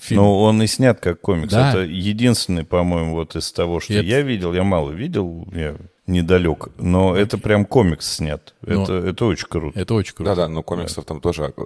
[0.02, 0.22] Фильм.
[0.22, 1.52] Ну, он и снят как комикс.
[1.52, 1.70] Да.
[1.72, 4.54] Это единственный, по-моему, вот из того, что это- я видел.
[4.54, 6.70] Я мало видел, я недалек.
[6.78, 8.54] Но это прям комикс снят.
[8.62, 9.80] Но- Это, это очень круто.
[9.80, 10.32] Это очень круто.
[10.36, 11.62] Да-да, но комиксов там тоже, э,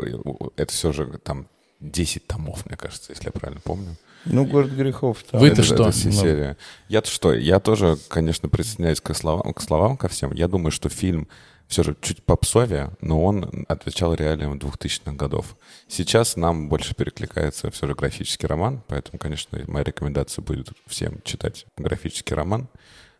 [0.56, 1.48] это все же там
[1.82, 3.96] 10 томов, мне кажется, если я правильно помню.
[4.26, 5.24] Ну, «Город грехов».
[5.30, 5.40] там.
[5.42, 5.88] Вы-то Это- что?
[5.90, 6.12] это Ну.
[6.12, 6.58] серия.
[6.90, 7.34] Я-то что?
[7.34, 10.32] Я тоже, конечно, присоединяюсь к словам, к словам ко всем.
[10.32, 11.28] Я думаю, что фильм
[11.72, 15.56] все же чуть попсовее, но он отвечал реалиям 2000-х годов.
[15.88, 21.66] Сейчас нам больше перекликается все же графический роман, поэтому, конечно, моя рекомендация будет всем читать
[21.78, 22.68] графический роман.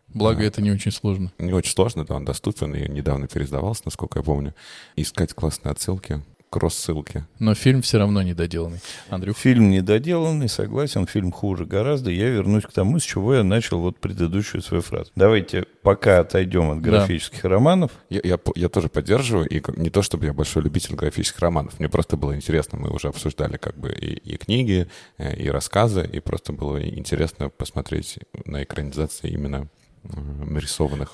[0.08, 1.32] Благо, это не очень сложно.
[1.38, 4.54] Не очень сложно, да, он доступен и недавно переиздавался, насколько я помню.
[4.96, 6.22] Искать классные отсылки,
[6.52, 7.24] кросс-ссылки.
[7.38, 8.78] Но фильм все равно недоделанный.
[9.08, 12.10] Андрюх, Фильм недоделанный, согласен, фильм хуже гораздо.
[12.10, 15.10] Я вернусь к тому, с чего я начал вот предыдущую свою фразу.
[15.16, 16.90] Давайте пока отойдем от Да.
[16.90, 17.90] графических романов.
[18.10, 21.88] Я, я, я тоже поддерживаю, и не то чтобы я большой любитель графических романов, мне
[21.88, 24.86] просто было интересно, мы уже обсуждали как бы и, и книги,
[25.16, 29.68] э, и рассказы, и просто было интересно посмотреть на экранизации именно
[30.04, 30.08] э,
[30.44, 31.12] нарисованных.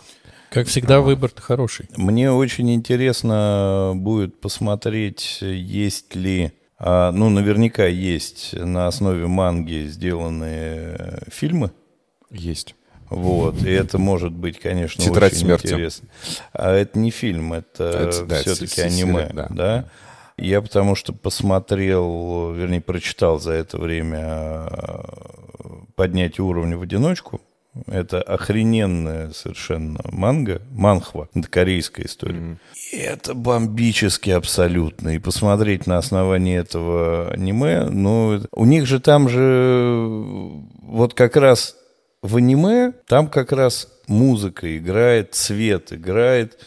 [0.50, 1.88] Как всегда, выбор хороший.
[1.96, 10.96] Мне очень интересно будет посмотреть, есть ли, а, ну, наверняка есть на основе манги сделанные
[10.98, 11.72] э, фильмы
[12.30, 12.74] Есть.
[13.10, 15.66] Вот, и это может быть, конечно, «Тетрадь очень смерти».
[15.68, 16.08] интересно.
[16.52, 19.46] А это не фильм, это, Это, да, все-таки аниме, да.
[19.50, 19.84] да.
[20.36, 25.02] Я потому что посмотрел, вернее, прочитал за это время э,
[25.96, 27.40] «Поднятие уровня в одиночку».
[27.86, 32.58] Это охрененная совершенно манга, манхва, это корейская история.
[32.92, 35.10] И это бомбически абсолютно.
[35.10, 39.94] И посмотреть на основании этого аниме, ну, у них же там же
[40.82, 41.76] вот как раз
[42.22, 46.58] в аниме там как раз музыка играет, цвет играет,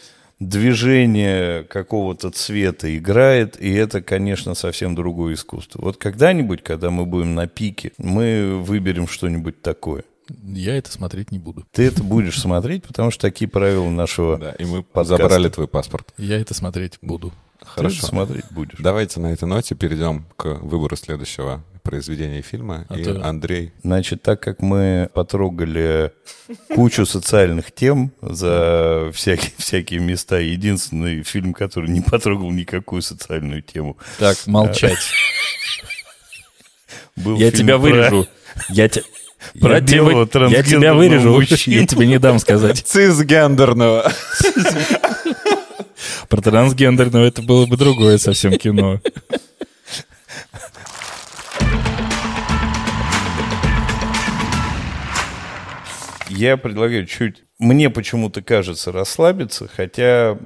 [0.48, 5.82] движение какого-то цвета играет, и это, конечно, совсем другое искусство.
[5.82, 10.04] Вот когда-нибудь, когда мы будем на пике, мы выберем что-нибудь такое.
[10.44, 11.66] Я это смотреть не буду.
[11.72, 15.22] Ты это будешь смотреть, потому что такие правила нашего Да, и мы подкаста.
[15.22, 16.12] забрали твой паспорт.
[16.16, 17.32] Я это смотреть буду.
[17.60, 17.96] Ты Хорошо.
[17.98, 18.78] это смотреть будешь.
[18.78, 22.86] Давайте на этой ноте перейдем к выбору следующего произведения фильма.
[22.88, 26.12] А и то- Андрей, Значит, так как мы потрогали
[26.74, 33.96] кучу социальных тем за всякие, всякие места, единственный фильм, который не потрогал никакую социальную тему,
[34.18, 34.98] Так, молчать.
[37.16, 38.26] был Я тебя про- вырежу.
[38.70, 39.02] Я те-
[39.60, 41.30] Про я тебя белого вы- я тебя трансгендерного вырежу.
[41.32, 41.76] мужчину.
[41.76, 42.78] Я тебе не дам сказать.
[42.86, 44.12] цисгендерного.
[46.28, 49.00] Про трансгендерного это было бы другое совсем кино.
[56.28, 57.42] Я предлагаю чуть...
[57.62, 60.36] Мне почему-то кажется расслабиться, хотя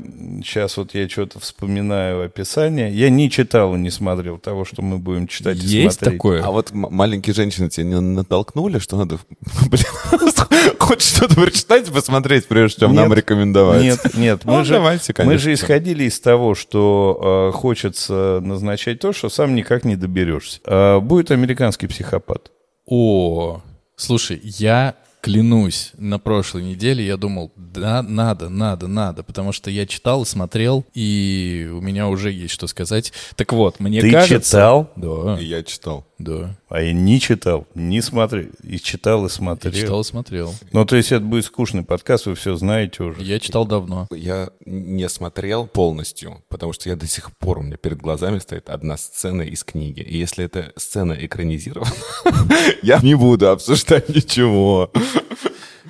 [0.44, 2.92] сейчас вот я что-то вспоминаю описание.
[2.92, 6.18] Я не читал и не смотрел того, что мы будем читать и Есть смотреть.
[6.18, 6.42] такое?
[6.42, 9.18] А вот маленькие женщины тебя не натолкнули, что надо,
[9.70, 9.86] блин,
[10.78, 13.80] хоть что-то прочитать и посмотреть, прежде чем нам Нет, рекомендовать?
[13.82, 19.00] Нет, нет, мы, Ну, же, давайте, мы же исходили из того, что э, хочется назначать
[19.00, 20.60] то, что сам никак не доберешься.
[20.66, 22.50] Э, будет американский психопат.
[22.84, 23.62] О,
[23.96, 24.96] слушай, я
[25.26, 30.84] клянусь, на прошлой неделе я думал, да, надо, надо, надо, потому что я читал, смотрел,
[30.94, 33.12] и у меня уже есть что сказать.
[33.34, 34.50] Так вот, мне Ты кажется...
[34.50, 34.92] читал?
[34.94, 36.06] Да, И Я читал.
[36.18, 36.56] Да.
[36.68, 38.46] А я не читал, не смотрел.
[38.62, 39.72] И читал, и Я смотрел.
[39.72, 40.54] читал, смотрел.
[40.72, 43.22] Ну, то есть это будет скучный подкаст, вы все знаете уже.
[43.22, 44.06] Я читал давно.
[44.10, 48.70] Я не смотрел полностью, потому что я до сих пор, у меня перед глазами стоит
[48.70, 50.00] одна сцена из книги.
[50.00, 51.92] И если эта сцена экранизирована,
[52.82, 54.90] я не буду обсуждать ничего.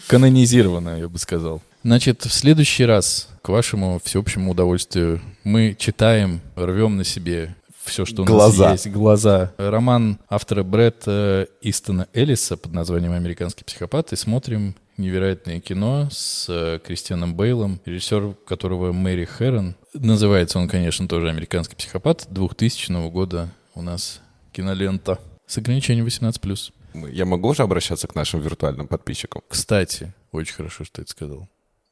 [0.09, 1.63] Канонизировано, я бы сказал.
[1.83, 7.55] Значит, в следующий раз, к вашему всеобщему удовольствию, мы читаем, рвем на себе
[7.87, 8.71] все, что у Глаза.
[8.71, 8.95] нас есть.
[8.95, 9.53] Глаза.
[9.57, 16.79] Роман автора Бретта Истона Эллиса под названием «Американский психопат» и смотрим невероятное кино с э,
[16.85, 19.77] Кристианом Бейлом, режиссер которого Мэри Хэрон.
[19.95, 24.21] Называется он, конечно, тоже «Американский психопат» 2000 года у нас
[24.53, 26.73] кинолента с ограничением 18+.
[27.13, 29.43] Я могу уже обращаться к нашим виртуальным подписчикам?
[29.49, 31.49] Кстати, очень хорошо, что ты это сказал.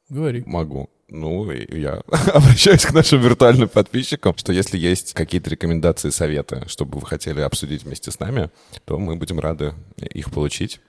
[0.09, 0.43] Говори.
[0.45, 0.89] Могу.
[1.07, 2.01] Ну, я
[2.33, 7.83] обращаюсь к нашим виртуальным подписчикам, что если есть какие-то рекомендации, советы, чтобы вы хотели обсудить
[7.83, 8.49] вместе с нами,
[8.85, 10.79] то мы будем рады их получить.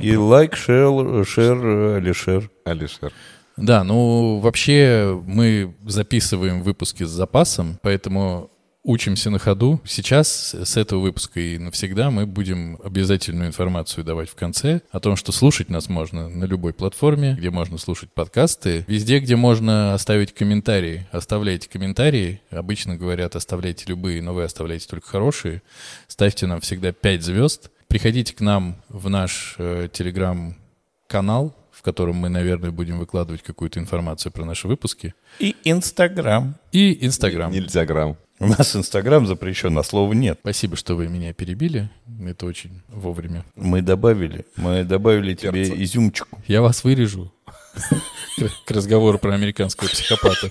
[0.00, 2.50] И лайк, шер, шер, Алишер.
[2.64, 3.12] Алишер.
[3.56, 8.50] Да, ну вообще мы записываем выпуски с запасом, поэтому
[8.88, 9.80] учимся на ходу.
[9.84, 15.14] Сейчас с этого выпуска и навсегда мы будем обязательную информацию давать в конце о том,
[15.14, 20.32] что слушать нас можно на любой платформе, где можно слушать подкасты, везде, где можно оставить
[20.32, 21.06] комментарии.
[21.12, 22.40] Оставляйте комментарии.
[22.50, 25.60] Обычно говорят, оставляйте любые, но вы оставляйте только хорошие.
[26.06, 27.70] Ставьте нам всегда 5 звезд.
[27.88, 34.32] Приходите к нам в наш э, телеграм-канал, в котором мы, наверное, будем выкладывать какую-то информацию
[34.32, 35.14] про наши выпуски.
[35.38, 36.54] И Инстаграм.
[36.72, 37.52] И Инстаграм.
[37.52, 38.16] Нельзя грамм.
[38.40, 40.38] У нас Инстаграм запрещен, а слова нет.
[40.42, 41.90] Спасибо, что вы меня перебили.
[42.24, 43.44] Это очень вовремя.
[43.56, 45.82] Мы добавили, мы добавили тебе Перца.
[45.82, 46.40] изюмчику.
[46.46, 47.32] Я вас вырежу.
[48.64, 50.48] К разговору про американского психопата.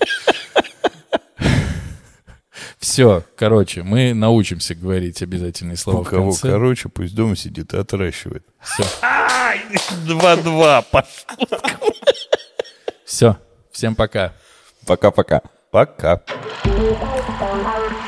[2.78, 6.50] Все, короче, мы научимся говорить обязательные слова У в кого конце.
[6.50, 8.44] короче, пусть дома сидит и отращивает.
[8.60, 8.84] Все.
[10.06, 10.84] Два-два.
[13.04, 13.36] Все.
[13.72, 14.32] Всем пока.
[14.86, 15.42] Пока-пока.
[15.70, 16.22] Пока.
[17.38, 18.07] Thank